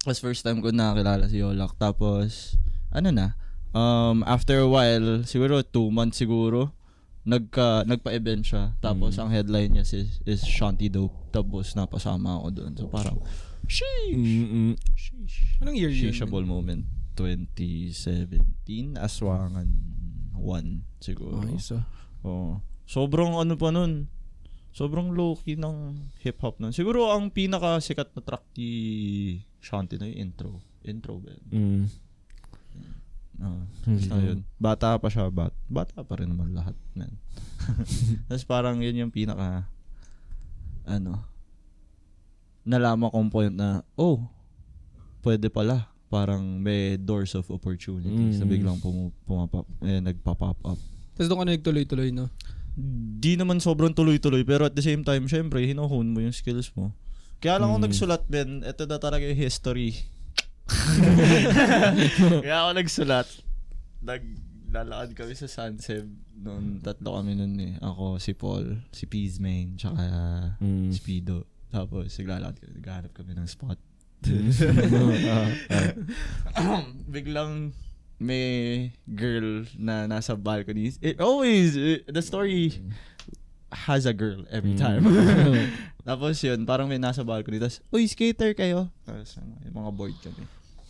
[0.01, 1.77] Tapos first time ko nakakilala si Yolak.
[1.77, 2.57] Tapos,
[2.89, 3.37] ano na,
[3.77, 6.74] um, after a while, siguro two months siguro,
[7.25, 8.63] nagka, nagpa-event siya.
[8.79, 9.21] Tapos, Mm.
[9.25, 11.33] ang headline niya is, is Shanty Dope.
[11.33, 12.71] Tapos, napasama ako doon.
[12.77, 13.17] So, parang,
[13.65, 14.13] sheesh.
[14.13, 14.77] Mm-mm.
[14.93, 15.57] Sheesh.
[15.59, 16.13] Anong year yun?
[16.13, 16.85] Shishable moment.
[17.17, 19.67] 2017, Aswangan
[20.37, 21.41] 1 siguro.
[21.41, 21.83] Ayos ah.
[22.23, 22.59] Oo.
[22.85, 24.11] Sobrang ano pa nun.
[24.75, 26.75] Sobrang low-key ng hip-hop nun.
[26.75, 28.69] Siguro ang pinaka sikat na track ni
[29.57, 30.51] Shanti na yung intro.
[30.83, 31.31] Intro ba?
[31.49, 31.87] Mm.
[33.37, 33.61] Oo.
[33.85, 34.39] Basta yun.
[34.55, 35.27] Bata pa siya.
[35.27, 36.75] Bat bata pa rin naman lahat.
[36.93, 37.11] Man.
[38.27, 39.67] Tapos parang yun yung pinaka
[40.83, 41.25] ano
[42.63, 44.21] nalaman kong point na oh
[45.21, 48.51] pwede pala parang may doors of opportunities na Mm.
[48.51, 50.79] biglang pum- pumapap eh, nagpa-pop up
[51.13, 52.29] Tapos doon ka na nagtuloy-tuloy, no?
[53.17, 56.91] di naman sobrang tuloy-tuloy pero at the same time syempre hinuhon mo yung skills mo
[57.39, 57.85] kaya lang ako Mm.
[57.87, 59.95] nagsulat Ben ito na talaga yung history
[62.45, 63.27] kaya ako nagsulat.
[64.01, 66.05] Naglalakad kami sa Sunseb
[66.35, 66.81] noon.
[66.81, 67.73] Tatlo kami noon eh.
[67.81, 70.03] Ako si Paul si Peasmain tsaka
[70.61, 70.89] Mm.
[70.93, 73.79] Speedo tapos naglalakad kami naghahanap kami ng spot.
[77.11, 77.73] Biglang
[78.17, 80.87] may girl na nasa balcony.
[81.03, 82.71] It always, eh, the story
[83.73, 84.81] has a girl every Mm.
[84.81, 85.03] time.
[86.07, 87.57] Tapos yun, parang may nasa balcony.
[87.57, 88.93] Tapos, uy, skater kayo.
[89.03, 90.43] Tapos, ano, yung mga board kami.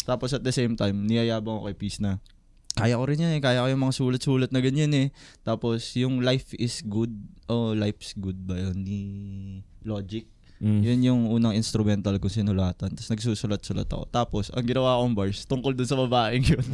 [0.06, 2.20] Tapos at the same time, niyayabang ako kay Peace na,
[2.76, 3.42] kaya ko rin yan eh.
[3.42, 5.08] Kaya ko yung mga sulat-sulat na ganyan eh.
[5.42, 7.10] Tapos, yung life is good.
[7.48, 8.76] Oh, life's good ba yun?
[8.84, 9.00] Ni
[9.88, 10.28] Logic.
[10.60, 10.82] Mm.
[10.84, 12.92] Yun yung unang instrumental ko sinulatan.
[12.92, 14.04] Tapos nagsusulat-sulat ako.
[14.12, 16.66] Tapos, ang ginawa kong bars, tungkol dun sa babaeng yun.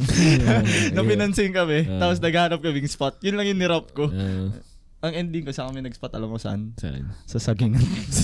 [0.94, 1.86] na pinansin kami.
[1.86, 2.06] Ah.
[2.06, 3.22] Tapos naghanap kaming spot.
[3.22, 4.10] Yun lang yung nirap ko.
[4.10, 4.50] Ah,
[5.02, 6.78] Ang ending ko sa kami nag-spot, alam mo saan?
[6.78, 7.10] saan?
[7.26, 7.82] Sa sagingan.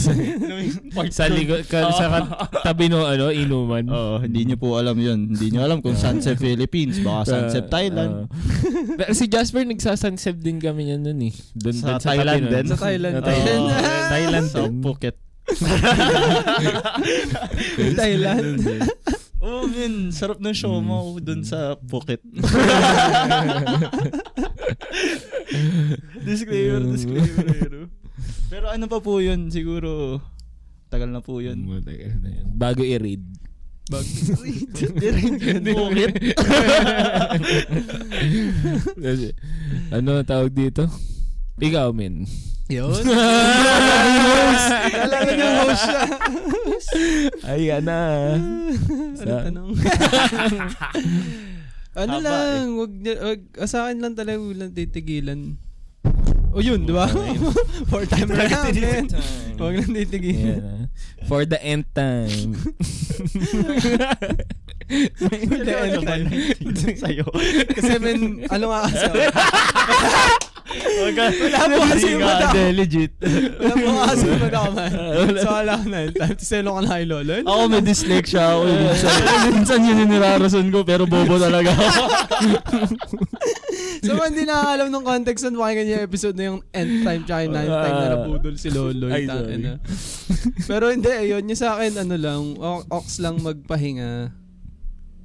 [1.11, 3.83] sa likod, ka, sa kat- tabi no, ano, inuman.
[3.99, 5.35] Oo, hindi nyo po alam yun.
[5.35, 8.31] Hindi nyo alam kung Sunset Philippines, baka Sunset Thailand.
[8.95, 11.35] Pero si Jasper nagsasunset din kami yan nun eh.
[11.51, 12.67] Dun, Sa dun Thailand din?
[12.71, 13.15] Sa Thailand.
[13.19, 13.63] Sa Thailand.
[14.07, 14.61] Thailand sa.
[14.71, 15.17] Phuket.
[17.99, 18.63] Thailand.
[19.49, 20.13] Oh, man.
[20.13, 22.21] Sarap ng show mo dun sa Phuket.
[26.29, 27.89] disclaimer, disclaimer.
[28.53, 29.49] Pero ano pa po yun?
[29.49, 30.21] Siguro,
[30.93, 31.65] tagal na po yun.
[31.65, 32.45] Matagal na yun.
[32.53, 33.25] Bago i-read.
[33.89, 34.37] Phuket.
[39.09, 39.33] Kasi,
[39.89, 40.85] ano tawag dito?
[41.57, 42.29] Ikaw, min.
[42.69, 43.01] Yun.
[44.93, 46.03] Talaga yung host siya.
[47.49, 48.01] Ayan na.
[48.37, 49.73] Ano Sa- tanong?
[51.99, 55.57] ano Haba lang, wag, niya- wag, ah, sa akin lang talaga wag lang titigilan.
[56.53, 57.09] O yun, di ba?
[57.89, 59.09] For time na namin.
[59.57, 60.61] Huwag lang titigilan.
[60.61, 60.73] Na.
[61.25, 62.53] For the end time.
[65.21, 65.29] For
[65.61, 66.29] the end time.
[66.97, 67.25] Sa'yo.
[67.73, 69.09] Kasi men, ano nga kasi.
[70.69, 72.61] Wala Wala po kasi yung mata ko.
[72.77, 73.13] legit.
[73.21, 74.91] Wala po kasi yung ko man.
[75.45, 75.99] So wala ko na.
[76.13, 77.35] Time to selo ka na kay Lolo.
[77.41, 78.61] Ako may dyslexia ako.
[78.65, 78.77] eh.
[78.85, 79.15] Minsan,
[79.49, 82.03] minsan yun yung nirarason ko pero bobo talaga ako.
[83.99, 87.23] So kung hindi nakakalam ng context nun, pakinggan niyo yung episode na yung end time
[87.27, 89.07] tsaka yung ninth time na nabudol si Lolo.
[89.11, 89.59] Ay, sorry.
[90.65, 91.43] Pero hindi, yun.
[91.43, 92.41] Yung sa akin, ano lang,
[92.89, 94.31] ox lang magpahinga.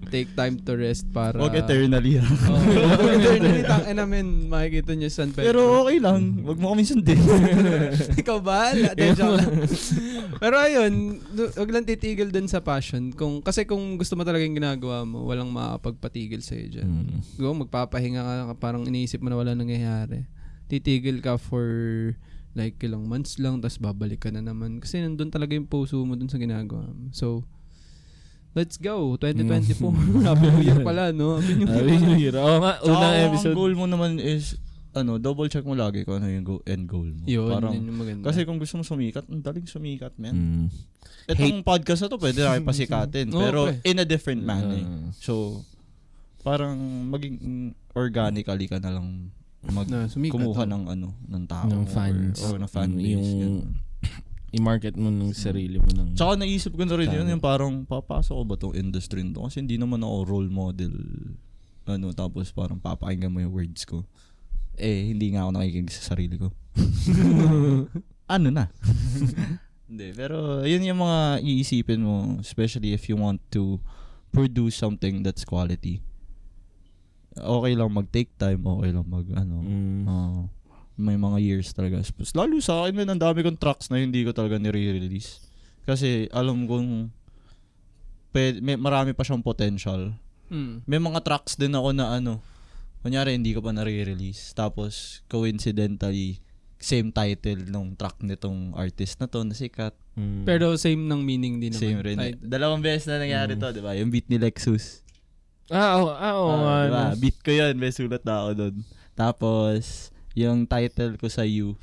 [0.09, 1.37] Take time to rest para...
[1.37, 2.19] Huwag eternally.
[2.19, 2.25] Oh,
[2.99, 3.61] Huwag eternally.
[3.63, 5.47] Tangin namin, makikita niyo San Pedro.
[5.47, 6.43] pero okay lang.
[6.43, 7.19] Huwag mo kami sundin.
[8.21, 8.73] Ikaw ba?
[9.17, 9.53] Joke lang.
[10.39, 10.93] Pero ayun,
[11.31, 13.13] du- wag lang titigil dun sa passion.
[13.13, 16.89] Kung, kasi kung gusto mo talaga yung ginagawa mo, walang makapagpatigil sa'yo dyan.
[16.89, 17.19] Mm.
[17.39, 20.25] Kung magpapahinga ka, parang iniisip mo na wala nangyayari.
[20.67, 21.65] Titigil ka for
[22.53, 24.77] like ilang months lang, tapos babalik ka na naman.
[24.77, 27.09] Kasi nandun talaga yung puso mo dun sa ginagawa mo.
[27.09, 27.45] So,
[28.53, 29.17] let's go.
[29.17, 29.77] 2024.
[30.27, 31.37] Happy New Year pala, no?
[31.37, 32.01] Happy New Happy Year.
[32.01, 32.35] New Year.
[32.35, 33.51] Oo nga, unang episode.
[33.51, 34.57] Ang goal mo naman is,
[34.91, 37.25] ano, double check mo lagi kung ano yung go- end goal mo.
[37.25, 38.23] Yun, Parang, yun yung maganda.
[38.25, 40.33] kasi kung gusto mo sumikat, ang daling sumikat, man.
[40.33, 40.65] Mm.
[41.25, 43.27] Itong podcast na to, pwede na kayo pasikatin.
[43.29, 43.81] Oo, pero pre.
[43.83, 44.79] in a different manner.
[44.79, 45.09] Ah.
[45.15, 45.65] So,
[46.41, 46.77] parang
[47.09, 47.37] maging
[47.93, 49.31] organically ka na lang
[49.63, 50.35] mag na, sumikat.
[50.35, 50.69] kumuha oh.
[50.69, 52.35] ng ano ng tao Ng fans.
[52.43, 53.65] or, or ng fan Mm, base yung- ganun.
[54.53, 56.13] I-market mo ng sarili mo ng...
[56.13, 59.41] Tsaka naisip ko na rin yun yung parang papasok ko ba tong industry nito?
[59.41, 60.93] Kasi hindi naman ako role model
[61.83, 64.07] ano tapos parang papakinggan mo yung words ko.
[64.79, 66.53] Eh hindi nga ako nakikinig sa sarili ko.
[68.23, 68.71] Ano na?
[69.91, 73.83] Hindi pero yun yung mga iisipin mo especially if you want to
[74.31, 75.99] produce something that's quality.
[77.35, 80.07] Okay lang mag take time okay lang mag ano Mm.
[80.07, 80.47] Ah,
[80.97, 82.01] may mga years talaga.
[82.37, 85.41] Lalo sa akin, man, ang dami kong tracks na hindi ko talaga nire-release.
[85.83, 87.09] Kasi alam kong
[88.31, 90.13] pwede, may, marami pa siyang potential.
[90.53, 90.85] Mm.
[90.85, 92.39] May mga tracks din ako na ano,
[93.01, 94.53] kunyari hindi ko pa nare-release.
[94.53, 96.37] Tapos, coincidentally,
[96.77, 99.97] same title nung track nitong artist na to, na sikat.
[100.13, 100.45] Mm.
[100.45, 101.81] Pero same ng meaning din naman.
[101.81, 102.17] Same rin.
[102.21, 102.37] Right.
[102.37, 103.97] Dalawang beses na nangyari to, di ba?
[103.97, 105.01] Yung beat ni Lexus.
[105.73, 107.03] Ah, oo, ah, oo Ah, diba?
[107.17, 108.75] Beat ko yun, may sulat na ako doon.
[109.17, 111.77] Tapos, yung title ko sa You,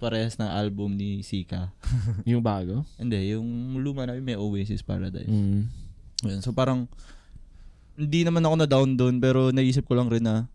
[0.00, 1.68] parehas ng album ni Sika.
[2.30, 2.88] Yung bago?
[2.96, 5.28] Hindi, yung luma na may Oasis Paradise.
[5.28, 5.68] Mm.
[6.24, 6.88] Ayun, So parang,
[8.00, 10.48] hindi naman ako na down doon, pero naisip ko lang rin na,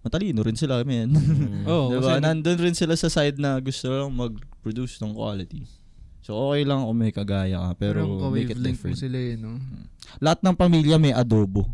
[0.00, 1.12] matalino rin sila, men.
[1.12, 1.68] Mm.
[1.70, 2.16] Oo, diba?
[2.16, 5.68] kasi Nandun rin sila sa side na gusto lang mag-produce ng quality.
[6.24, 8.96] So okay lang kung may kagaya ka, pero Parang make it different.
[8.96, 9.60] sila eh, no?
[10.16, 11.68] Lahat ng pamilya may adobo.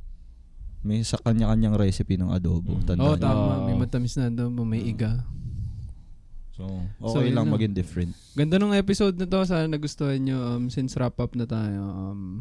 [0.88, 2.72] May sa kanya-kanyang recipe ng adobo.
[2.74, 2.84] Mm.
[2.88, 3.20] Tandaan Oo, niyo.
[3.20, 3.52] tama.
[3.68, 5.20] May matamis na doon, may iga.
[6.56, 6.64] So,
[6.98, 7.54] So, okay yun lang lang.
[7.54, 8.16] maging different.
[8.32, 9.44] Ganda ng episode na to.
[9.44, 10.38] Sana nagustuhan nyo.
[10.40, 11.84] Um, since wrap up na tayo.
[11.84, 12.40] Um,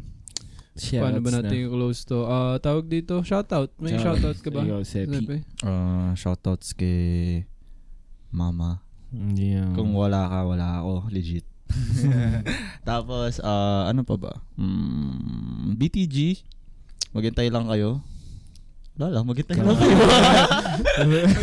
[0.74, 2.24] paano ba natin i-close to?
[2.24, 3.68] Ah, tawag dito, shoutout.
[3.76, 4.64] May Shout- shoutout ka ba?
[4.64, 5.44] Ikaw, Sepi.
[5.60, 7.44] Uh, shoutouts kay
[8.32, 8.80] mama.
[9.12, 9.70] Yeah.
[9.72, 11.12] Kung wala ka, wala ako.
[11.12, 11.44] Legit.
[12.88, 14.32] Tapos, ah, ano pa ba?
[14.56, 16.42] Mm, BTG.
[17.12, 18.02] Maghintay lang kayo.
[18.98, 19.96] Wala lang, maghintay lang kayo.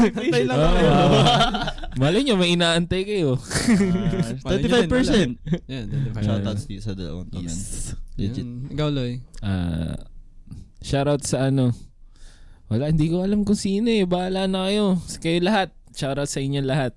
[0.04, 0.92] maghintay lang kayo.
[1.96, 3.40] Malay nyo, may inaantay kayo.
[3.40, 5.40] Ah, 25%.
[5.72, 5.86] Yan,
[6.20, 7.48] Shoutouts dito sa dalawang to, man.
[7.48, 7.96] Yes.
[8.20, 8.44] Legit.
[8.44, 8.76] Yan.
[8.76, 9.24] Ikaw, Loy.
[9.40, 9.96] Ah,
[10.84, 11.72] shoutout sa ano.
[12.68, 14.04] Wala, hindi ko alam kung sino eh.
[14.04, 15.00] Bahala na kayo.
[15.08, 15.72] Sa kayo lahat.
[15.96, 16.92] Shoutout sa inyo lahat.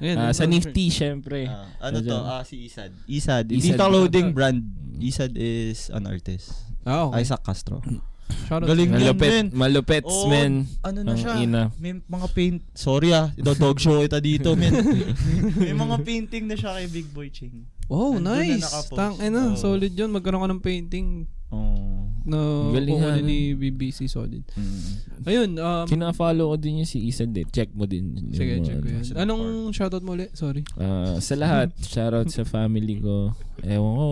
[0.00, 0.48] Ayan, yung sa.
[0.48, 1.44] Nifty, syempre.
[1.44, 2.16] Ah, ano to?
[2.16, 2.88] Ah, si Isad.
[3.04, 3.44] Isad.
[3.52, 3.76] Isad.
[3.76, 4.64] Dito clothing brand.
[4.96, 6.56] Isad is an artist.
[6.88, 7.20] Ah, okay.
[7.20, 7.84] Isaac Castro.
[8.30, 9.46] Shoutout Galing yan, Malupit, men.
[9.52, 10.52] malupit, Oo, men.
[10.80, 11.32] Ano na Ang siya?
[11.36, 11.62] ina.
[11.76, 12.58] May mga paint.
[12.72, 13.30] Sorry ah.
[13.32, 14.72] Ito dog show kita dito, men.
[15.60, 17.66] May mga painting na siya kay Big Boy Ching.
[17.90, 18.62] Oh, Nandun na nice.
[18.62, 18.94] nakapost.
[18.94, 19.58] Tang, eh na, Oo.
[19.58, 20.10] solid yun.
[20.10, 21.08] Magkaroon ka ng painting
[21.50, 22.06] Oh.
[22.22, 22.38] na
[22.70, 24.46] Galing kukunin nga, ni BBC solid.
[24.54, 25.26] Mm.
[25.26, 27.42] Ayun, um, Kina-follow ko din yung si Isad eh.
[27.44, 28.14] Check mo din.
[28.30, 29.02] sige, check ko yan.
[29.18, 30.30] Anong shoutout mo ulit?
[30.32, 30.62] Sorry.
[30.76, 33.34] Ah, sa lahat, shoutout sa family ko.
[33.60, 34.06] Ewan ko,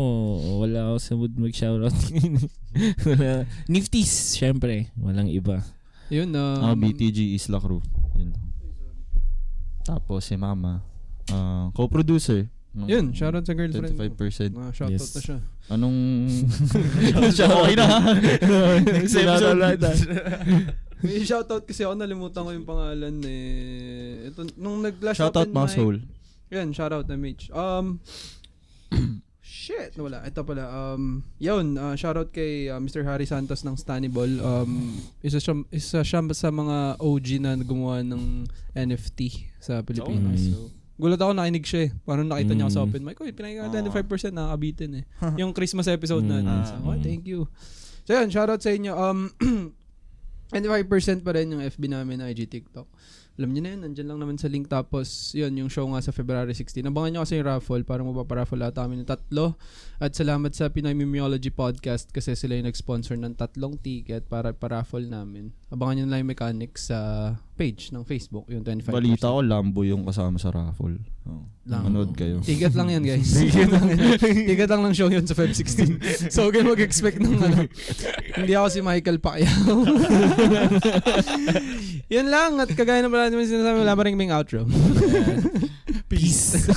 [0.58, 1.94] wala ako sa mood mag-shoutout.
[3.06, 3.46] Wala.
[3.64, 4.90] Nifties, syempre.
[4.94, 5.62] Walang iba.
[6.10, 7.78] Yun, um, Ah, BTG Isla Crew.
[8.14, 8.34] Yun.
[9.82, 10.82] Tapos si Mama.
[11.28, 12.50] ah, co-producer.
[12.78, 14.06] Ng Yun, shoutout sa girlfriend mo.
[14.06, 14.54] 25%.
[14.54, 15.14] Ah, shoutout Yes.
[15.14, 15.38] na siya.
[15.68, 15.98] Anong...
[17.58, 17.86] okay na.
[18.96, 19.58] Next episode.
[20.98, 24.30] May shoutout kasi ako, nalimutan ko yung pangalan eh.
[24.34, 25.96] Ito, nung nag-last Shoutout open mga mic- soul.
[26.50, 27.52] Yan, shoutout na Mitch.
[27.54, 28.00] Um,
[29.44, 30.24] shit, wala.
[30.26, 30.64] Ito pala.
[30.66, 33.04] Um, yun, uh, shoutout kay uh, Mr.
[33.06, 34.32] Harry Santos ng Staniball.
[34.42, 40.40] Um, isa siya, isa siya sa mga OG na gumawa ng NFT sa Pilipinas.
[40.40, 40.56] nice.
[40.56, 41.90] So, gulat ako nakinig siya eh.
[42.03, 42.86] Parang nakita niya ako sa Mm.
[42.90, 43.16] open mic.
[43.16, 45.05] Uy, pinakinggan ka 25% nakakabitin eh.
[45.40, 46.42] yung Christmas episode na.
[46.42, 46.62] Mm.
[46.66, 47.46] So, oh, thank you.
[48.03, 48.92] So yun, shoutout sa inyo.
[48.92, 49.30] Um,
[50.51, 52.88] 25% pa rin yung FB namin na IG TikTok.
[53.39, 54.66] Alam niyo na yun, nandyan lang naman sa link.
[54.66, 56.82] Tapos, yun, yung show nga sa February 16.
[56.82, 59.55] Abangan nyo kasi yung raffle, parang mapaparaffle ata kami ng tatlo.
[60.03, 65.07] At salamat sa Pinoy Mimeology Podcast kasi sila yung nag-sponsor ng tatlong ticket para paraffle
[65.07, 65.55] namin.
[65.70, 66.99] Abangan nyo na lang yung mechanics sa
[67.55, 68.91] page ng Facebook, yung 25%.
[68.91, 70.99] Balita ko, Lambo yung kasama sa raffle.
[71.22, 71.47] Oh.
[71.62, 71.95] Lambo.
[71.95, 72.43] Manood kayo.
[72.43, 73.34] Ticket lang yan, guys.
[73.39, 73.86] Ticket lang,
[74.18, 76.34] ticket lang ng show yun sa Feb 16.
[76.34, 77.70] So, huwag kayo mag-expect ng ano.
[78.34, 79.78] Hindi ako si Michael Pacquiao.
[82.09, 82.56] Yun lang.
[82.56, 84.64] At kagaya ng pala naman sinasabi, wala pa rin kaming outro.
[86.11, 86.64] Peace.
[86.64, 86.72] Peace.